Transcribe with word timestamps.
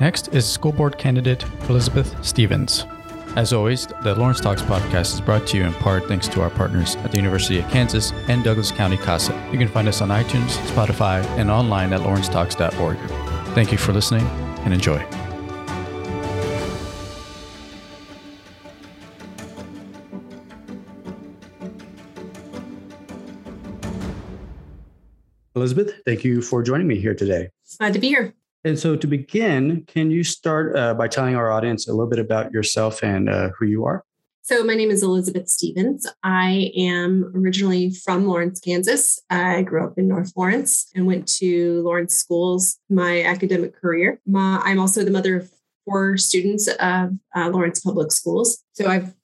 Next 0.00 0.28
is 0.28 0.46
school 0.46 0.72
board 0.72 0.98
candidate 0.98 1.44
Elizabeth 1.68 2.24
Stevens. 2.24 2.84
As 3.34 3.52
always, 3.52 3.86
the 4.02 4.14
Lawrence 4.14 4.40
Talks 4.40 4.62
podcast 4.62 5.14
is 5.14 5.20
brought 5.20 5.46
to 5.48 5.56
you 5.56 5.64
in 5.64 5.72
part 5.74 6.06
thanks 6.06 6.28
to 6.28 6.40
our 6.42 6.50
partners 6.50 6.96
at 6.96 7.10
the 7.10 7.18
University 7.18 7.58
of 7.58 7.68
Kansas 7.70 8.12
and 8.28 8.44
Douglas 8.44 8.70
County 8.70 8.96
CASA. 8.96 9.32
You 9.52 9.58
can 9.58 9.68
find 9.68 9.88
us 9.88 10.00
on 10.00 10.08
iTunes, 10.08 10.56
Spotify, 10.70 11.24
and 11.38 11.50
online 11.50 11.92
at 11.92 12.00
lawrencetalks.org. 12.00 12.98
Thank 13.54 13.72
you 13.72 13.78
for 13.78 13.92
listening 13.92 14.26
and 14.64 14.72
enjoy. 14.72 15.04
Elizabeth, 25.54 25.94
thank 26.04 26.22
you 26.22 26.42
for 26.42 26.62
joining 26.62 26.86
me 26.86 27.00
here 27.00 27.14
today. 27.14 27.48
Glad 27.78 27.94
to 27.94 27.98
be 27.98 28.08
here. 28.08 28.34
And 28.64 28.78
so, 28.78 28.96
to 28.96 29.06
begin, 29.06 29.84
can 29.86 30.10
you 30.10 30.24
start 30.24 30.76
uh, 30.76 30.94
by 30.94 31.08
telling 31.08 31.36
our 31.36 31.52
audience 31.52 31.86
a 31.86 31.92
little 31.92 32.08
bit 32.08 32.18
about 32.18 32.52
yourself 32.52 33.02
and 33.02 33.28
uh, 33.28 33.50
who 33.58 33.66
you 33.66 33.84
are? 33.84 34.04
So, 34.42 34.62
my 34.64 34.74
name 34.74 34.90
is 34.90 35.02
Elizabeth 35.02 35.48
Stevens. 35.48 36.06
I 36.22 36.72
am 36.76 37.32
originally 37.34 37.90
from 37.90 38.26
Lawrence, 38.26 38.60
Kansas. 38.60 39.20
I 39.30 39.62
grew 39.62 39.84
up 39.84 39.98
in 39.98 40.08
North 40.08 40.32
Lawrence 40.36 40.88
and 40.94 41.06
went 41.06 41.28
to 41.38 41.82
Lawrence 41.82 42.14
schools 42.14 42.78
my 42.88 43.22
academic 43.22 43.74
career. 43.80 44.20
My, 44.26 44.60
I'm 44.64 44.78
also 44.78 45.04
the 45.04 45.10
mother 45.10 45.36
of 45.36 45.50
four 45.84 46.16
students 46.16 46.68
of 46.68 47.10
uh, 47.36 47.48
Lawrence 47.50 47.80
Public 47.80 48.10
Schools. 48.10 48.64
So, 48.72 48.88
I've 48.88 49.14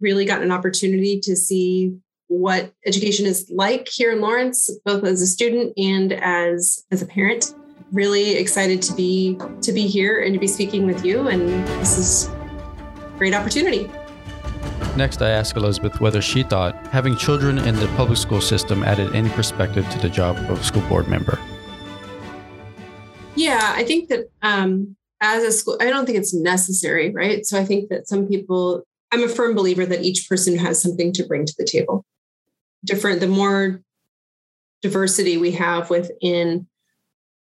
really 0.00 0.24
gotten 0.24 0.44
an 0.44 0.52
opportunity 0.52 1.18
to 1.20 1.34
see 1.34 1.96
what 2.28 2.72
education 2.84 3.26
is 3.26 3.50
like 3.54 3.88
here 3.88 4.12
in 4.12 4.20
Lawrence, 4.20 4.70
both 4.84 5.04
as 5.04 5.22
a 5.22 5.26
student 5.26 5.72
and 5.76 6.12
as 6.12 6.84
as 6.90 7.02
a 7.02 7.06
parent. 7.06 7.54
Really 7.92 8.36
excited 8.36 8.82
to 8.82 8.94
be 8.94 9.38
to 9.62 9.72
be 9.72 9.86
here 9.86 10.22
and 10.22 10.34
to 10.34 10.40
be 10.40 10.46
speaking 10.46 10.86
with 10.86 11.04
you, 11.04 11.28
and 11.28 11.48
this 11.80 11.98
is 11.98 12.28
a 12.28 13.14
great 13.16 13.34
opportunity. 13.34 13.90
Next, 14.96 15.22
I 15.22 15.30
asked 15.30 15.56
Elizabeth 15.56 16.00
whether 16.00 16.20
she 16.20 16.42
thought 16.42 16.74
having 16.88 17.16
children 17.16 17.58
in 17.58 17.76
the 17.76 17.86
public 17.96 18.18
school 18.18 18.40
system 18.40 18.82
added 18.82 19.14
any 19.14 19.28
perspective 19.30 19.88
to 19.90 19.98
the 19.98 20.08
job 20.08 20.36
of 20.50 20.64
school 20.64 20.82
board 20.88 21.08
member. 21.08 21.38
Yeah, 23.34 23.72
I 23.76 23.84
think 23.84 24.08
that 24.08 24.30
um, 24.42 24.96
as 25.20 25.44
a 25.44 25.52
school, 25.52 25.76
I 25.80 25.84
don't 25.84 26.06
think 26.06 26.18
it's 26.18 26.34
necessary, 26.34 27.10
right? 27.10 27.46
So 27.46 27.58
I 27.58 27.64
think 27.64 27.90
that 27.90 28.08
some 28.08 28.26
people, 28.26 28.82
I'm 29.12 29.22
a 29.22 29.28
firm 29.28 29.54
believer 29.54 29.86
that 29.86 30.02
each 30.02 30.28
person 30.28 30.58
has 30.58 30.82
something 30.82 31.12
to 31.12 31.26
bring 31.26 31.44
to 31.44 31.54
the 31.58 31.64
table 31.64 32.04
different, 32.84 33.20
the 33.20 33.26
more 33.26 33.82
diversity 34.82 35.36
we 35.36 35.52
have 35.52 35.90
within 35.90 36.66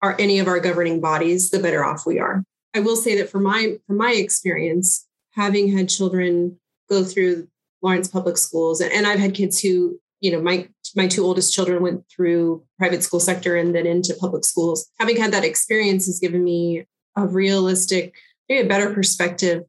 our 0.02 0.16
any 0.19 0.39
of 0.39 0.47
our 0.47 0.59
governing 0.59 1.02
bodies, 1.02 1.50
the 1.50 1.59
better 1.59 1.83
off 1.83 2.05
we 2.05 2.19
are. 2.19 2.44
I 2.75 2.80
will 2.80 2.95
say 2.95 3.17
that 3.17 3.30
for 3.30 3.39
my 3.39 3.78
from 3.88 3.97
my 3.97 4.11
experience, 4.11 5.08
having 5.31 5.75
had 5.75 5.89
children 5.89 6.59
go 6.89 7.03
through 7.03 7.47
Lawrence 7.81 8.08
Public 8.08 8.38
Schools, 8.38 8.81
and 8.81 9.08
I've 9.08 9.20
had 9.20 9.33
kids 9.33 9.59
who, 9.59 10.00
you 10.22 10.31
know, 10.31 10.42
my 10.42 10.67
my 10.95 11.08
two 11.08 11.23
oldest 11.23 11.53
children 11.53 11.81
went 11.81 12.03
through 12.09 12.64
private 12.77 13.03
school 13.03 13.20
sector 13.20 13.55
and 13.55 13.75
then 13.75 13.86
into 13.86 14.16
public 14.20 14.44
schools. 14.44 14.89
Having 15.00 15.17
had 15.17 15.31
that 15.33 15.45
experience 15.45 16.05
has 16.08 16.20
given 16.20 16.44
me 16.44 16.86
a 17.16 17.27
realistic, 17.27 18.16
maybe 18.47 18.66
a 18.66 18.70
better 18.70 18.94
perspective 18.94 19.64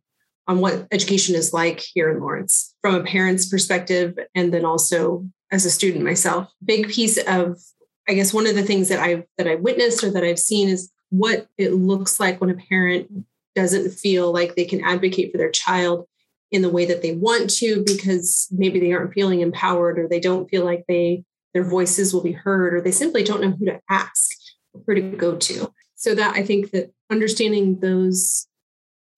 on 0.46 0.60
what 0.60 0.86
education 0.90 1.34
is 1.34 1.52
like 1.52 1.80
here 1.80 2.10
in 2.10 2.20
Lawrence 2.20 2.74
from 2.80 2.94
a 2.94 3.04
parent's 3.04 3.46
perspective, 3.46 4.18
and 4.34 4.52
then 4.52 4.64
also 4.64 5.26
as 5.52 5.64
a 5.64 5.70
student 5.70 6.04
myself. 6.04 6.50
Big 6.64 6.88
piece 6.88 7.18
of, 7.26 7.60
I 8.08 8.14
guess, 8.14 8.34
one 8.34 8.46
of 8.46 8.54
the 8.54 8.62
things 8.62 8.88
that 8.88 8.98
I've 8.98 9.24
that 9.38 9.46
I 9.46 9.56
witnessed 9.56 10.02
or 10.02 10.10
that 10.10 10.24
I've 10.24 10.38
seen 10.38 10.68
is 10.68 10.90
what 11.10 11.48
it 11.58 11.72
looks 11.72 12.20
like 12.20 12.40
when 12.40 12.50
a 12.50 12.54
parent 12.54 13.10
doesn't 13.54 13.90
feel 13.90 14.32
like 14.32 14.54
they 14.54 14.64
can 14.64 14.82
advocate 14.84 15.32
for 15.32 15.38
their 15.38 15.50
child 15.50 16.06
in 16.50 16.62
the 16.62 16.68
way 16.70 16.84
that 16.86 17.02
they 17.02 17.14
want 17.14 17.50
to 17.50 17.84
because 17.86 18.48
maybe 18.50 18.80
they 18.80 18.92
aren't 18.92 19.12
feeling 19.12 19.40
empowered 19.40 19.98
or 19.98 20.08
they 20.08 20.20
don't 20.20 20.48
feel 20.48 20.64
like 20.64 20.84
they 20.88 21.24
their 21.52 21.64
voices 21.64 22.14
will 22.14 22.22
be 22.22 22.32
heard 22.32 22.74
or 22.74 22.80
they 22.80 22.92
simply 22.92 23.24
don't 23.24 23.40
know 23.40 23.50
who 23.50 23.66
to 23.66 23.80
ask 23.88 24.30
or 24.72 24.82
who 24.86 24.94
to 24.94 25.16
go 25.16 25.36
to. 25.36 25.72
So 25.96 26.14
that 26.14 26.34
i 26.34 26.42
think 26.42 26.70
that 26.70 26.92
understanding 27.10 27.80
those 27.80 28.46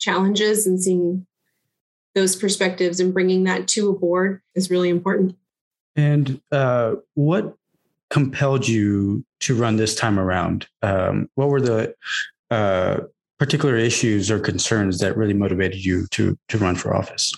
challenges 0.00 0.66
and 0.66 0.82
seeing 0.82 1.26
those 2.14 2.36
perspectives 2.36 3.00
and 3.00 3.14
bringing 3.14 3.44
that 3.44 3.68
to 3.68 3.88
a 3.88 3.98
board 3.98 4.42
is 4.54 4.70
really 4.70 4.90
important. 4.90 5.36
And 5.96 6.40
uh, 6.50 6.96
what 7.14 7.56
compelled 8.12 8.68
you 8.68 9.24
to 9.40 9.54
run 9.56 9.76
this 9.76 9.94
time 9.94 10.20
around? 10.20 10.68
Um, 10.82 11.28
what 11.34 11.48
were 11.48 11.62
the 11.62 11.94
uh, 12.50 12.98
particular 13.38 13.74
issues 13.74 14.30
or 14.30 14.38
concerns 14.38 14.98
that 14.98 15.16
really 15.16 15.34
motivated 15.34 15.84
you 15.84 16.06
to 16.08 16.38
to 16.48 16.58
run 16.58 16.76
for 16.76 16.94
office? 16.94 17.32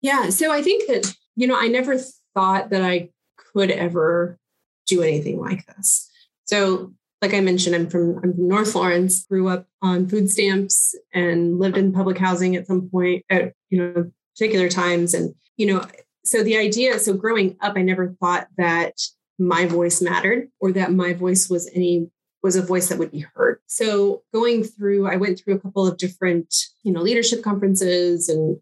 Yeah, 0.00 0.30
so 0.30 0.52
I 0.52 0.62
think 0.62 0.86
that 0.86 1.12
you 1.34 1.46
know 1.46 1.58
I 1.58 1.66
never 1.66 1.98
thought 2.34 2.70
that 2.70 2.82
I 2.82 3.10
could 3.52 3.70
ever 3.70 4.38
do 4.86 5.02
anything 5.02 5.40
like 5.40 5.66
this. 5.66 6.08
So, 6.44 6.92
like 7.20 7.34
I 7.34 7.40
mentioned, 7.40 7.74
I'm 7.74 7.90
from 7.90 8.20
I'm 8.22 8.32
from 8.32 8.48
North 8.48 8.74
Lawrence. 8.76 9.26
Grew 9.26 9.48
up 9.48 9.66
on 9.82 10.08
food 10.08 10.30
stamps 10.30 10.94
and 11.12 11.58
lived 11.58 11.76
in 11.76 11.92
public 11.92 12.16
housing 12.16 12.54
at 12.54 12.68
some 12.68 12.88
point 12.88 13.24
at 13.28 13.54
you 13.70 13.78
know 13.78 14.10
particular 14.36 14.68
times, 14.68 15.14
and 15.14 15.34
you 15.56 15.66
know 15.66 15.84
so 16.24 16.42
the 16.42 16.56
idea 16.56 16.98
so 16.98 17.14
growing 17.14 17.56
up 17.60 17.74
i 17.76 17.82
never 17.82 18.08
thought 18.20 18.48
that 18.58 18.94
my 19.38 19.66
voice 19.66 20.00
mattered 20.00 20.48
or 20.60 20.72
that 20.72 20.92
my 20.92 21.12
voice 21.12 21.48
was 21.48 21.68
any 21.74 22.10
was 22.42 22.56
a 22.56 22.62
voice 22.62 22.88
that 22.88 22.98
would 22.98 23.10
be 23.10 23.24
heard. 23.34 23.58
So 23.66 24.22
going 24.32 24.64
through 24.64 25.06
i 25.08 25.16
went 25.16 25.38
through 25.38 25.54
a 25.54 25.58
couple 25.58 25.86
of 25.86 25.98
different 25.98 26.54
you 26.82 26.92
know 26.92 27.02
leadership 27.02 27.42
conferences 27.42 28.28
and 28.28 28.58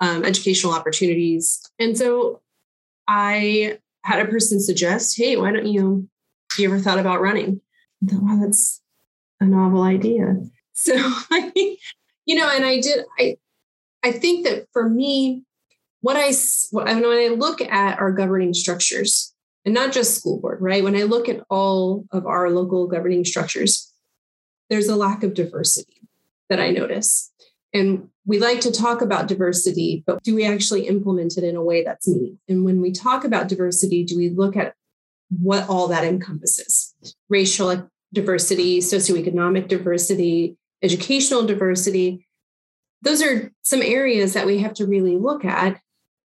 um, 0.00 0.24
educational 0.24 0.72
opportunities. 0.72 1.60
And 1.78 1.96
so 1.96 2.40
i 3.08 3.78
had 4.04 4.20
a 4.20 4.30
person 4.30 4.60
suggest 4.60 5.16
hey 5.16 5.36
why 5.36 5.52
don't 5.52 5.66
you 5.66 6.08
you 6.58 6.68
ever 6.68 6.78
thought 6.78 6.98
about 6.98 7.20
running? 7.20 7.60
I 8.02 8.12
thought, 8.12 8.22
wow 8.22 8.38
that's 8.40 8.80
a 9.40 9.46
novel 9.46 9.82
idea. 9.82 10.36
So 10.72 10.94
i 10.96 11.76
you 12.24 12.34
know 12.36 12.48
and 12.48 12.64
i 12.64 12.80
did 12.80 13.04
i 13.18 13.36
i 14.02 14.12
think 14.12 14.46
that 14.46 14.66
for 14.72 14.88
me 14.88 15.44
what 16.02 16.16
I 16.16 16.32
when 16.72 16.88
I 16.88 17.34
look 17.34 17.62
at 17.62 17.98
our 17.98 18.12
governing 18.12 18.52
structures, 18.52 19.32
and 19.64 19.74
not 19.74 19.92
just 19.92 20.16
school 20.16 20.40
board, 20.40 20.60
right? 20.60 20.82
When 20.82 20.96
I 20.96 21.04
look 21.04 21.28
at 21.28 21.44
all 21.48 22.04
of 22.10 22.26
our 22.26 22.50
local 22.50 22.86
governing 22.86 23.24
structures, 23.24 23.92
there's 24.70 24.88
a 24.88 24.96
lack 24.96 25.22
of 25.22 25.34
diversity 25.34 26.08
that 26.48 26.60
I 26.60 26.70
notice. 26.70 27.30
And 27.74 28.08
we 28.26 28.38
like 28.38 28.60
to 28.60 28.70
talk 28.72 29.00
about 29.00 29.28
diversity, 29.28 30.04
but 30.06 30.22
do 30.22 30.34
we 30.34 30.44
actually 30.44 30.86
implement 30.86 31.36
it 31.38 31.44
in 31.44 31.56
a 31.56 31.62
way 31.62 31.82
that's 31.82 32.06
meaningful? 32.06 32.38
And 32.48 32.64
when 32.64 32.80
we 32.80 32.92
talk 32.92 33.24
about 33.24 33.48
diversity, 33.48 34.04
do 34.04 34.16
we 34.16 34.30
look 34.30 34.56
at 34.56 34.74
what 35.40 35.68
all 35.68 35.88
that 35.88 36.04
encompasses? 36.04 36.94
Racial 37.28 37.88
diversity, 38.12 38.80
socioeconomic 38.80 39.68
diversity, 39.68 40.56
educational 40.82 41.46
diversity. 41.46 42.26
Those 43.00 43.22
are 43.22 43.50
some 43.62 43.82
areas 43.82 44.34
that 44.34 44.46
we 44.46 44.58
have 44.58 44.74
to 44.74 44.86
really 44.86 45.16
look 45.16 45.44
at 45.44 45.80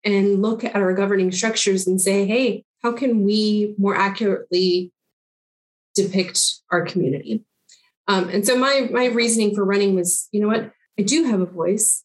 and 0.03 0.41
look 0.41 0.63
at 0.63 0.75
our 0.75 0.93
governing 0.93 1.31
structures 1.31 1.87
and 1.87 2.01
say, 2.01 2.25
hey, 2.25 2.63
how 2.83 2.91
can 2.91 3.23
we 3.23 3.75
more 3.77 3.95
accurately 3.95 4.91
depict 5.95 6.39
our 6.71 6.85
community? 6.85 7.43
Um, 8.07 8.29
and 8.29 8.45
so 8.45 8.57
my 8.57 8.87
my 8.91 9.05
reasoning 9.05 9.55
for 9.55 9.65
running 9.65 9.95
was, 9.95 10.27
you 10.31 10.41
know 10.41 10.47
what, 10.47 10.71
I 10.99 11.01
do 11.01 11.23
have 11.23 11.41
a 11.41 11.45
voice. 11.45 12.03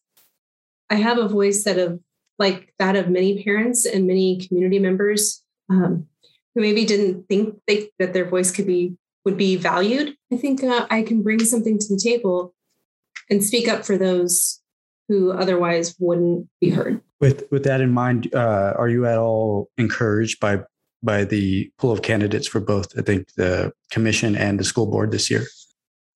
I 0.89 0.95
have 0.95 1.17
a 1.17 1.27
voice 1.27 1.63
that 1.63 1.77
of 1.77 1.99
like 2.39 2.73
that 2.79 2.95
of 2.95 3.09
many 3.09 3.43
parents 3.43 3.85
and 3.85 4.07
many 4.07 4.45
community 4.45 4.79
members 4.79 5.43
um, 5.69 6.07
who 6.53 6.61
maybe 6.61 6.85
didn't 6.85 7.27
think 7.29 7.59
they, 7.67 7.89
that 7.99 8.13
their 8.13 8.27
voice 8.27 8.51
could 8.51 8.67
be 8.67 8.97
would 9.23 9.37
be 9.37 9.55
valued. 9.55 10.15
I 10.33 10.37
think 10.37 10.63
uh, 10.63 10.87
I 10.89 11.03
can 11.03 11.21
bring 11.21 11.43
something 11.45 11.77
to 11.77 11.87
the 11.87 12.01
table 12.01 12.55
and 13.29 13.43
speak 13.43 13.67
up 13.67 13.85
for 13.85 13.97
those 13.97 14.59
who 15.07 15.31
otherwise 15.31 15.95
wouldn't 15.99 16.47
be 16.59 16.71
heard. 16.71 17.01
With 17.21 17.43
with 17.51 17.63
that 17.63 17.81
in 17.81 17.91
mind, 17.91 18.33
uh, 18.33 18.73
are 18.77 18.89
you 18.89 19.05
at 19.05 19.17
all 19.17 19.69
encouraged 19.77 20.39
by 20.39 20.63
by 21.03 21.23
the 21.23 21.71
pool 21.77 21.91
of 21.91 22.01
candidates 22.01 22.47
for 22.47 22.59
both? 22.59 22.97
I 22.97 23.03
think 23.03 23.31
the 23.35 23.71
commission 23.91 24.35
and 24.35 24.59
the 24.59 24.63
school 24.63 24.87
board 24.87 25.11
this 25.11 25.29
year. 25.29 25.45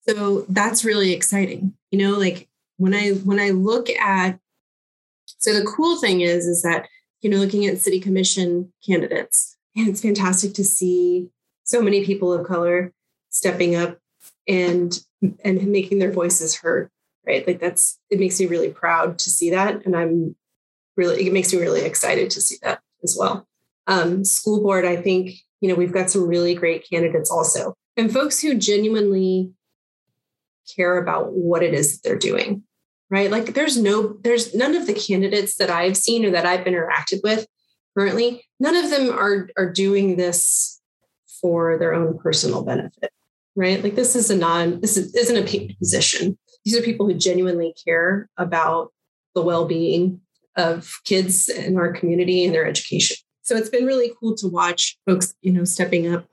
So 0.10 0.46
that's 0.50 0.84
really 0.84 1.13
exciting. 1.13 1.74
You 1.92 2.00
know, 2.00 2.18
like 2.18 2.50
when 2.78 2.94
I 2.94 3.12
when 3.12 3.40
I 3.40 3.52
look 3.52 3.90
at 3.92 4.40
so 5.25 5.54
the 5.54 5.66
cool 5.66 5.98
thing 5.98 6.22
is 6.22 6.48
is 6.48 6.63
that 6.63 6.88
you 7.22 7.30
know 7.30 7.38
looking 7.38 7.66
at 7.68 7.78
city 7.78 8.00
commission 8.00 8.74
candidates, 8.86 9.58
and 9.75 9.88
it's 9.88 10.01
fantastic 10.01 10.56
to 10.56 10.63
see 10.63 11.30
so 11.63 11.81
many 11.81 12.04
people 12.04 12.34
of 12.34 12.48
color 12.48 12.94
stepping 13.30 13.75
up 13.75 14.00
and 14.48 15.00
and 15.44 15.68
making 15.68 16.00
their 16.00 16.12
voices 16.12 16.56
heard 16.56 16.90
right 17.25 17.46
like 17.48 17.60
that's 17.60 18.00
it 18.10 18.19
makes 18.19 18.40
me 18.40 18.46
really 18.46 18.69
proud 18.69 19.18
to 19.18 19.30
see 19.30 19.50
that 19.50 19.84
and 19.86 19.96
i'm 19.96 20.36
really 20.96 21.28
it 21.28 21.34
makes 21.34 21.54
me 21.54 21.60
really 21.60 21.82
excited 21.82 22.30
to 22.32 22.42
see 22.42 22.58
that 22.62 22.82
as 23.04 23.16
well. 23.20 23.48
Um, 23.88 24.26
school 24.26 24.62
board, 24.62 24.86
I 24.86 24.96
think 24.96 25.36
you 25.62 25.70
know 25.70 25.76
we've 25.76 25.94
got 25.94 26.10
some 26.10 26.28
really 26.28 26.56
great 26.56 26.88
candidates 26.90 27.32
also, 27.32 27.76
and 27.98 28.12
folks 28.12 28.42
who 28.42 28.56
genuinely 28.56 29.52
care 30.76 30.98
about 30.98 31.34
what 31.34 31.62
it 31.62 31.74
is 31.74 31.94
that 31.94 32.08
they're 32.08 32.18
doing 32.18 32.64
right? 33.12 33.30
Like 33.30 33.54
there's 33.54 33.78
no 33.78 34.18
there's 34.24 34.56
none 34.56 34.76
of 34.76 34.88
the 34.88 34.94
candidates 34.94 35.58
that 35.58 35.70
i've 35.70 35.96
seen 35.96 36.26
or 36.26 36.32
that 36.32 36.48
i've 36.48 36.66
interacted 36.66 37.22
with 37.24 37.46
currently 37.96 38.44
none 38.60 38.76
of 38.76 38.90
them 38.90 39.12
are 39.12 39.48
are 39.58 39.72
doing 39.72 40.18
this 40.18 40.82
for 41.40 41.78
their 41.78 41.94
own 41.94 42.18
personal 42.18 42.64
benefit 42.64 43.12
right? 43.56 43.82
Like 43.82 43.96
this 43.96 44.16
is 44.16 44.30
a 44.30 44.38
non 44.38 44.82
this 44.82 44.98
is, 44.98 45.16
isn't 45.16 45.38
a 45.38 45.48
paid 45.48 45.76
position. 45.80 46.38
These 46.64 46.78
are 46.78 46.82
people 46.82 47.08
who 47.08 47.14
genuinely 47.14 47.74
care 47.86 48.30
about 48.38 48.92
the 49.34 49.42
well-being 49.42 50.22
of 50.56 50.92
kids 51.04 51.50
in 51.50 51.78
our 51.78 51.92
community 51.92 52.46
and 52.46 52.54
their 52.54 52.66
education 52.66 53.18
so 53.42 53.56
it's 53.56 53.69
been 53.69 53.86
really 53.86 54.12
cool 54.19 54.36
to 54.36 54.48
watch 54.48 54.98
folks 55.06 55.34
you 55.42 55.52
know 55.52 55.63
stepping 55.63 56.13
up 56.13 56.25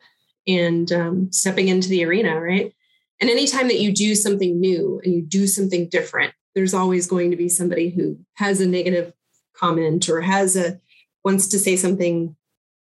and 0.46 0.92
um, 0.92 1.30
stepping 1.30 1.68
into 1.68 1.88
the 1.88 2.04
arena 2.04 2.40
right 2.40 2.72
and 3.20 3.30
anytime 3.30 3.68
that 3.68 3.80
you 3.80 3.92
do 3.92 4.14
something 4.14 4.60
new 4.60 5.00
and 5.04 5.14
you 5.14 5.22
do 5.22 5.46
something 5.46 5.88
different 5.88 6.32
there's 6.54 6.74
always 6.74 7.06
going 7.06 7.30
to 7.30 7.36
be 7.36 7.48
somebody 7.48 7.90
who 7.90 8.18
has 8.34 8.60
a 8.60 8.66
negative 8.66 9.12
comment 9.54 10.08
or 10.08 10.20
has 10.20 10.56
a 10.56 10.78
wants 11.24 11.46
to 11.48 11.58
say 11.58 11.76
something 11.76 12.36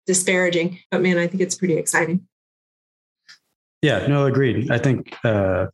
disparaging. 0.06 0.80
But 0.92 1.01
man, 1.01 1.18
I 1.18 1.27
think 1.27 1.42
it's 1.42 1.56
pretty 1.56 1.77
exciting. 1.77 2.27
Yeah, 3.81 4.07
no, 4.07 4.25
agreed. 4.25 4.71
I 4.71 4.77
think 4.77 5.15
uh, 5.24 5.68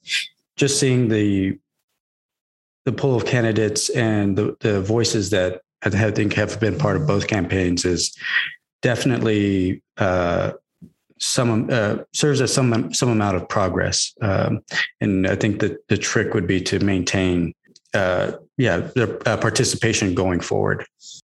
just 0.58 0.80
seeing 0.80 1.08
the 1.08 1.58
the 2.86 2.92
pool 2.92 3.16
of 3.16 3.26
candidates 3.26 3.90
and 3.90 4.38
the, 4.38 4.56
the 4.62 4.82
voices 4.82 5.30
that 5.32 5.62
I 5.84 6.12
think 6.12 6.34
have 6.34 6.60
been 6.60 6.78
part 6.78 6.96
of 6.96 7.06
both 7.06 7.28
campaigns 7.28 7.86
is 7.86 8.16
definitely 8.82 9.84
uh, 9.98 10.54
some 11.20 11.70
uh, 11.72 11.98
serves 12.14 12.42
as 12.42 12.54
some 12.54 12.94
some 12.94 13.10
amount 13.10 13.38
of 13.38 13.48
progress. 13.48 14.14
Um, 14.22 14.62
and 15.02 15.28
I 15.28 15.36
think 15.36 15.60
that 15.60 15.88
the 15.88 15.98
trick 15.98 16.34
would 16.34 16.48
be 16.48 16.62
to 16.62 16.80
maintain, 16.80 17.54
uh, 17.94 18.34
yeah, 18.58 18.78
their 18.96 19.18
uh, 19.28 19.38
participation 19.38 20.16
going 20.16 20.40
forward. 20.40 20.86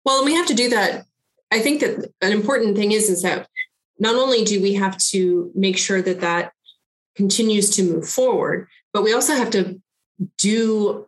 Well, 0.06 0.24
we 0.24 0.34
have 0.36 0.48
to 0.48 0.54
do 0.54 0.70
that 0.70 1.06
I 1.52 1.60
think 1.60 1.80
that 1.82 2.12
an 2.22 2.32
important 2.32 2.76
thing 2.76 2.92
is 2.92 3.10
is 3.10 3.22
that 3.22 3.48
not 4.00 4.16
only 4.16 4.44
do 4.44 4.62
we 4.62 4.74
have 4.74 4.98
to 4.98 5.52
make 5.56 5.78
sure 5.78 6.02
that 6.02 6.20
that 6.22 6.52
continues 7.16 7.70
to 7.72 7.84
move 7.84 8.08
forward, 8.08 8.68
but 8.92 9.04
we 9.04 9.14
also 9.14 9.34
have 9.36 9.52
to 9.52 9.82
do 10.38 11.08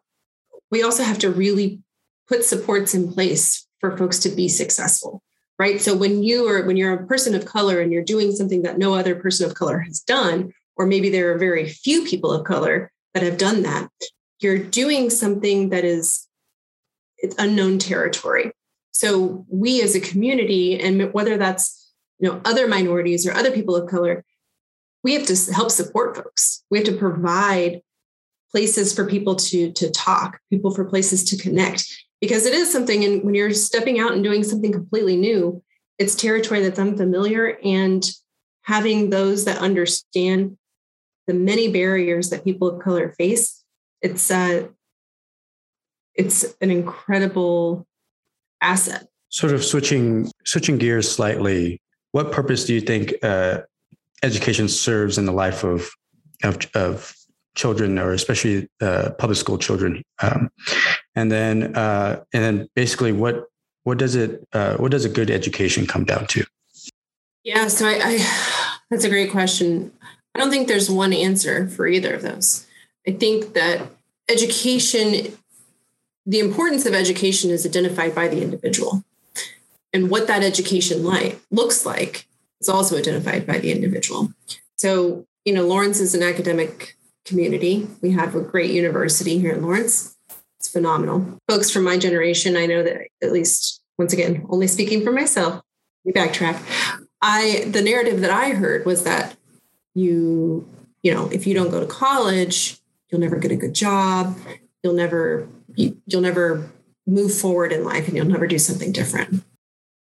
we 0.71 0.83
also 0.83 1.03
have 1.03 1.19
to 1.19 1.31
really 1.31 1.79
put 2.27 2.43
supports 2.43 2.93
in 2.93 3.11
place 3.11 3.67
for 3.79 3.97
folks 3.97 4.19
to 4.19 4.29
be 4.29 4.47
successful 4.47 5.21
right 5.59 5.81
so 5.81 5.95
when 5.95 6.23
you 6.23 6.47
are 6.47 6.65
when 6.65 6.77
you're 6.77 6.93
a 6.93 7.07
person 7.07 7.35
of 7.35 7.45
color 7.45 7.79
and 7.79 7.91
you're 7.91 8.03
doing 8.03 8.31
something 8.31 8.63
that 8.63 8.77
no 8.77 8.93
other 8.93 9.15
person 9.15 9.45
of 9.45 9.55
color 9.55 9.79
has 9.79 9.99
done 9.99 10.51
or 10.75 10.85
maybe 10.85 11.09
there 11.09 11.33
are 11.33 11.37
very 11.37 11.67
few 11.67 12.05
people 12.05 12.31
of 12.31 12.45
color 12.45 12.91
that 13.13 13.23
have 13.23 13.37
done 13.37 13.63
that 13.63 13.89
you're 14.39 14.57
doing 14.57 15.09
something 15.09 15.69
that 15.69 15.83
is 15.83 16.27
it's 17.17 17.35
unknown 17.39 17.79
territory 17.79 18.51
so 18.97 19.45
we 19.47 19.83
as 19.83 19.93
a 19.93 19.99
community, 19.99 20.79
and 20.79 21.13
whether 21.13 21.37
that's 21.37 21.93
you 22.17 22.27
know 22.27 22.41
other 22.45 22.67
minorities 22.67 23.27
or 23.27 23.33
other 23.33 23.51
people 23.51 23.75
of 23.75 23.87
color, 23.87 24.25
we 25.03 25.13
have 25.13 25.27
to 25.27 25.53
help 25.53 25.69
support 25.69 26.15
folks. 26.15 26.63
We 26.71 26.79
have 26.79 26.87
to 26.87 26.97
provide 26.97 27.83
places 28.51 28.93
for 28.93 29.07
people 29.07 29.35
to 29.35 29.71
to 29.73 29.89
talk, 29.91 30.39
people 30.49 30.73
for 30.73 30.85
places 30.85 31.23
to 31.25 31.37
connect, 31.37 31.85
because 32.21 32.45
it 32.45 32.53
is 32.53 32.71
something. 32.71 33.03
And 33.03 33.23
when 33.23 33.35
you're 33.35 33.53
stepping 33.53 33.99
out 33.99 34.13
and 34.13 34.23
doing 34.23 34.43
something 34.43 34.71
completely 34.71 35.15
new, 35.15 35.61
it's 35.97 36.15
territory 36.15 36.61
that's 36.61 36.79
unfamiliar, 36.79 37.57
and 37.63 38.09
having 38.63 39.09
those 39.09 39.45
that 39.45 39.59
understand 39.59 40.57
the 41.27 41.33
many 41.33 41.71
barriers 41.71 42.29
that 42.29 42.43
people 42.43 42.69
of 42.69 42.81
color 42.81 43.13
face, 43.17 43.63
it's 44.01 44.31
uh, 44.31 44.67
it's 46.15 46.45
an 46.61 46.71
incredible 46.71 47.85
asset. 48.61 49.07
Sort 49.29 49.53
of 49.53 49.63
switching 49.63 50.31
switching 50.45 50.77
gears 50.77 51.11
slightly. 51.11 51.81
What 52.11 52.31
purpose 52.31 52.65
do 52.65 52.73
you 52.73 52.81
think 52.81 53.13
uh, 53.21 53.61
education 54.23 54.69
serves 54.69 55.17
in 55.17 55.25
the 55.25 55.33
life 55.33 55.63
of 55.63 55.89
of, 56.43 56.57
of 56.73 57.13
children, 57.57 57.99
or 57.99 58.13
especially 58.13 58.69
uh, 58.79 59.09
public 59.17 59.37
school 59.37 59.57
children? 59.57 60.03
Um, 60.21 60.49
and 61.15 61.31
then 61.31 61.75
uh, 61.75 62.23
and 62.33 62.43
then 62.43 62.69
basically, 62.75 63.11
what 63.11 63.45
what 63.83 63.97
does 63.97 64.15
it 64.15 64.47
uh, 64.53 64.77
what 64.77 64.91
does 64.91 65.03
a 65.03 65.09
good 65.09 65.29
education 65.29 65.85
come 65.85 66.05
down 66.05 66.27
to? 66.27 66.45
Yeah, 67.43 67.67
so 67.67 67.85
I, 67.85 67.99
I 68.01 68.11
that's 68.89 69.03
a 69.03 69.09
great 69.09 69.31
question. 69.31 69.91
I 70.33 70.39
don't 70.39 70.51
think 70.51 70.67
there's 70.67 70.89
one 70.89 71.11
answer 71.11 71.67
for 71.67 71.87
either 71.87 72.13
of 72.13 72.21
those. 72.21 72.65
I 73.07 73.11
think 73.11 73.53
that 73.53 73.81
education 74.29 75.33
the 76.27 76.39
importance 76.39 76.85
of 76.85 76.93
education 76.93 77.49
is 77.51 77.65
identified 77.65 78.13
by 78.13 78.27
the 78.27 78.41
individual. 78.41 79.03
And 79.93 80.09
what 80.09 80.27
that 80.27 80.43
education 80.43 81.03
like 81.03 81.39
looks 81.49 81.85
like 81.85 82.27
is 82.59 82.67
also 82.67 82.97
identified 82.97 83.47
by 83.47 83.59
the 83.59 83.71
individual. 83.71 84.33
So, 84.75 85.25
you 85.45 85.53
know, 85.53 85.65
Lawrence 85.65 86.01
is 86.01 86.13
an 86.13 86.21
academic 86.21 86.96
community. 87.27 87.87
We 88.01 88.11
have 88.11 88.35
a 88.35 88.41
great 88.41 88.71
university 88.71 89.37
here 89.37 89.53
in 89.53 89.61
Lawrence. 89.61 90.15
It's 90.59 90.69
phenomenal. 90.69 91.39
Folks 91.47 91.69
from 91.69 91.83
my 91.83 91.97
generation, 91.97 92.57
I 92.57 92.65
know 92.65 92.83
that 92.83 93.07
at 93.21 93.31
least 93.31 93.81
once 93.97 94.13
again, 94.13 94.45
only 94.49 94.67
speaking 94.67 95.03
for 95.03 95.11
myself, 95.11 95.61
we 96.05 96.11
backtrack. 96.11 96.61
I 97.21 97.65
the 97.69 97.81
narrative 97.81 98.21
that 98.21 98.31
I 98.31 98.51
heard 98.51 98.85
was 98.85 99.03
that 99.03 99.35
you, 99.95 100.67
you 101.01 101.13
know, 101.13 101.27
if 101.29 101.47
you 101.47 101.53
don't 101.53 101.71
go 101.71 101.79
to 101.79 101.87
college, 101.87 102.79
you'll 103.09 103.21
never 103.21 103.37
get 103.37 103.51
a 103.51 103.55
good 103.55 103.73
job, 103.73 104.37
you'll 104.83 104.93
never 104.93 105.47
you, 105.75 105.97
you'll 106.05 106.21
never 106.21 106.69
move 107.05 107.33
forward 107.33 107.71
in 107.71 107.83
life 107.83 108.07
and 108.07 108.15
you'll 108.15 108.25
never 108.25 108.47
do 108.47 108.59
something 108.59 108.91
different. 108.91 109.43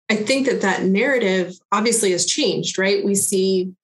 I 0.09 0.17
think 0.17 0.47
that 0.47 0.61
that 0.61 0.85
narrative 0.85 1.59
obviously 1.73 2.13
has 2.13 2.27
changed, 2.27 2.79
right? 2.79 3.05
We 3.05 3.15
see 3.15 3.75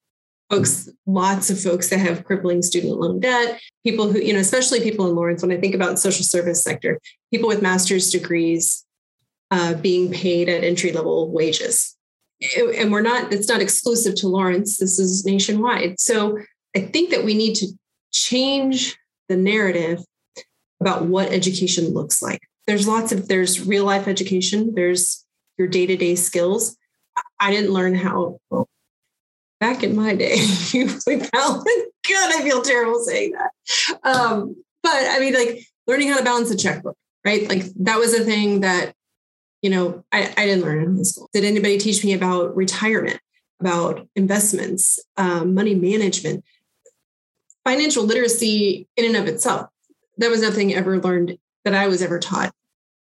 folks, 0.53 0.91
lots 1.07 1.49
of 1.49 1.59
folks 1.59 1.89
that 1.89 1.99
have 1.99 2.25
crippling 2.25 2.61
student 2.61 2.99
loan 2.99 3.19
debt, 3.19 3.59
people 3.87 4.13
who, 4.13 4.21
you 4.21 4.35
know, 4.35 4.39
especially 4.39 4.81
people 4.81 5.09
in 5.09 5.17
Lawrence, 5.17 5.41
when 5.41 5.51
I 5.51 5.57
think 5.57 5.75
about 5.75 5.99
social 5.99 6.25
service 6.25 6.63
sector, 6.63 7.01
people 7.31 7.49
with 7.49 7.63
master's 7.63 8.11
degrees 8.11 8.85
uh, 9.51 9.73
being 9.75 10.13
paid 10.13 10.51
at 10.51 10.63
entry 10.63 10.93
level 10.93 11.33
wages. 11.33 11.97
And 12.77 12.93
we're 12.93 13.01
not, 13.01 13.33
it's 13.33 13.49
not 13.49 13.63
exclusive 13.63 14.15
to 14.17 14.29
Lawrence, 14.29 14.77
this 14.77 14.99
is 14.99 15.25
nationwide. 15.25 15.99
So 15.99 16.39
I 16.77 16.81
think 16.81 17.11
that 17.11 17.25
we 17.25 17.33
need 17.33 17.55
to 17.57 17.69
change 18.13 18.99
the 19.31 19.37
narrative 19.37 20.05
about 20.83 21.07
what 21.07 21.33
education 21.33 21.95
looks 21.95 22.21
like. 22.21 22.41
There's 22.67 22.87
lots 22.87 23.11
of 23.11 23.29
there's 23.29 23.67
real 23.67 23.85
life 23.87 24.07
education, 24.07 24.75
there's 24.75 25.25
your 25.57 25.69
day-to-day 25.69 26.17
skills. 26.17 26.77
I 27.41 27.51
didn't 27.51 27.73
learn 27.73 27.95
how 27.95 28.39
back 29.63 29.83
in 29.83 29.95
my 29.95 30.15
day, 30.15 30.37
you 30.73 30.87
God, 30.87 32.33
I 32.35 32.43
feel 32.43 32.63
terrible 32.63 33.01
saying 33.05 33.33
that. 33.33 33.53
Um, 34.03 34.57
but 34.83 34.93
I 34.93 35.21
mean, 35.21 35.35
like 35.35 35.67
learning 35.87 36.09
how 36.09 36.19
to 36.19 36.25
balance 36.25 36.51
a 36.51 36.57
checkbook, 36.57 36.97
right? 37.25 37.49
Like 37.49 37.65
that 37.81 37.99
was 37.99 38.13
a 38.13 38.25
thing 38.25 38.61
that, 38.61 38.95
you 39.63 39.71
know, 39.71 40.05
I, 40.11 40.33
I 40.37 40.47
didn't 40.47 40.65
learn 40.65 40.83
in 40.83 40.97
high 40.97 41.03
school. 41.05 41.31
Did 41.33 41.45
anybody 41.45 41.79
teach 41.79 42.05
me 42.05 42.13
about 42.13 42.57
retirement, 42.57 43.21
about 43.61 44.09
investments, 44.17 44.99
um, 45.17 45.55
money 45.55 45.77
management, 45.77 46.45
financial 47.65 48.03
literacy 48.03 48.89
in 48.97 49.05
and 49.05 49.17
of 49.17 49.29
itself? 49.29 49.69
that 50.19 50.31
was 50.31 50.43
nothing 50.43 50.75
ever 50.75 51.01
learned 51.01 51.39
that 51.65 51.75
I 51.75 51.89
was 51.89 52.03
ever 52.03 52.19
taught 52.19 52.53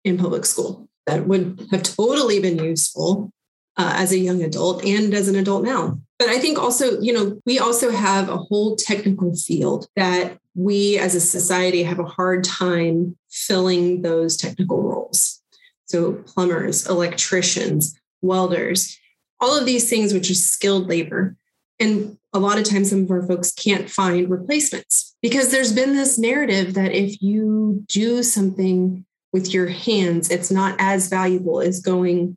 in 0.04 0.18
public 0.18 0.44
school 0.44 0.88
that 1.06 1.26
would 1.26 1.66
have 1.70 1.82
totally 1.82 2.40
been 2.40 2.58
useful 2.58 3.32
uh, 3.76 3.92
as 3.96 4.12
a 4.12 4.18
young 4.18 4.42
adult 4.42 4.84
and 4.84 5.12
as 5.14 5.28
an 5.28 5.36
adult 5.36 5.64
now. 5.64 5.98
But 6.18 6.28
I 6.28 6.38
think 6.38 6.58
also, 6.58 7.00
you 7.00 7.12
know, 7.12 7.40
we 7.44 7.58
also 7.58 7.90
have 7.90 8.28
a 8.28 8.36
whole 8.36 8.76
technical 8.76 9.34
field 9.34 9.88
that 9.96 10.38
we 10.54 10.98
as 10.98 11.14
a 11.14 11.20
society 11.20 11.82
have 11.82 11.98
a 11.98 12.04
hard 12.04 12.44
time 12.44 13.16
filling 13.30 14.02
those 14.02 14.36
technical 14.36 14.82
roles. 14.82 15.42
So, 15.86 16.14
plumbers, 16.26 16.88
electricians, 16.88 17.98
welders, 18.22 18.98
all 19.40 19.58
of 19.58 19.66
these 19.66 19.90
things, 19.90 20.14
which 20.14 20.30
is 20.30 20.48
skilled 20.48 20.88
labor. 20.88 21.36
And 21.80 22.16
a 22.32 22.38
lot 22.38 22.58
of 22.58 22.64
times, 22.64 22.90
some 22.90 23.04
of 23.04 23.10
our 23.10 23.26
folks 23.26 23.52
can't 23.52 23.90
find 23.90 24.30
replacements 24.30 25.16
because 25.20 25.50
there's 25.50 25.72
been 25.72 25.94
this 25.94 26.18
narrative 26.18 26.74
that 26.74 26.92
if 26.92 27.20
you 27.20 27.84
do 27.88 28.22
something 28.22 29.04
with 29.32 29.52
your 29.52 29.66
hands, 29.66 30.30
it's 30.30 30.50
not 30.50 30.76
as 30.78 31.08
valuable 31.08 31.60
as 31.60 31.80
going 31.80 32.36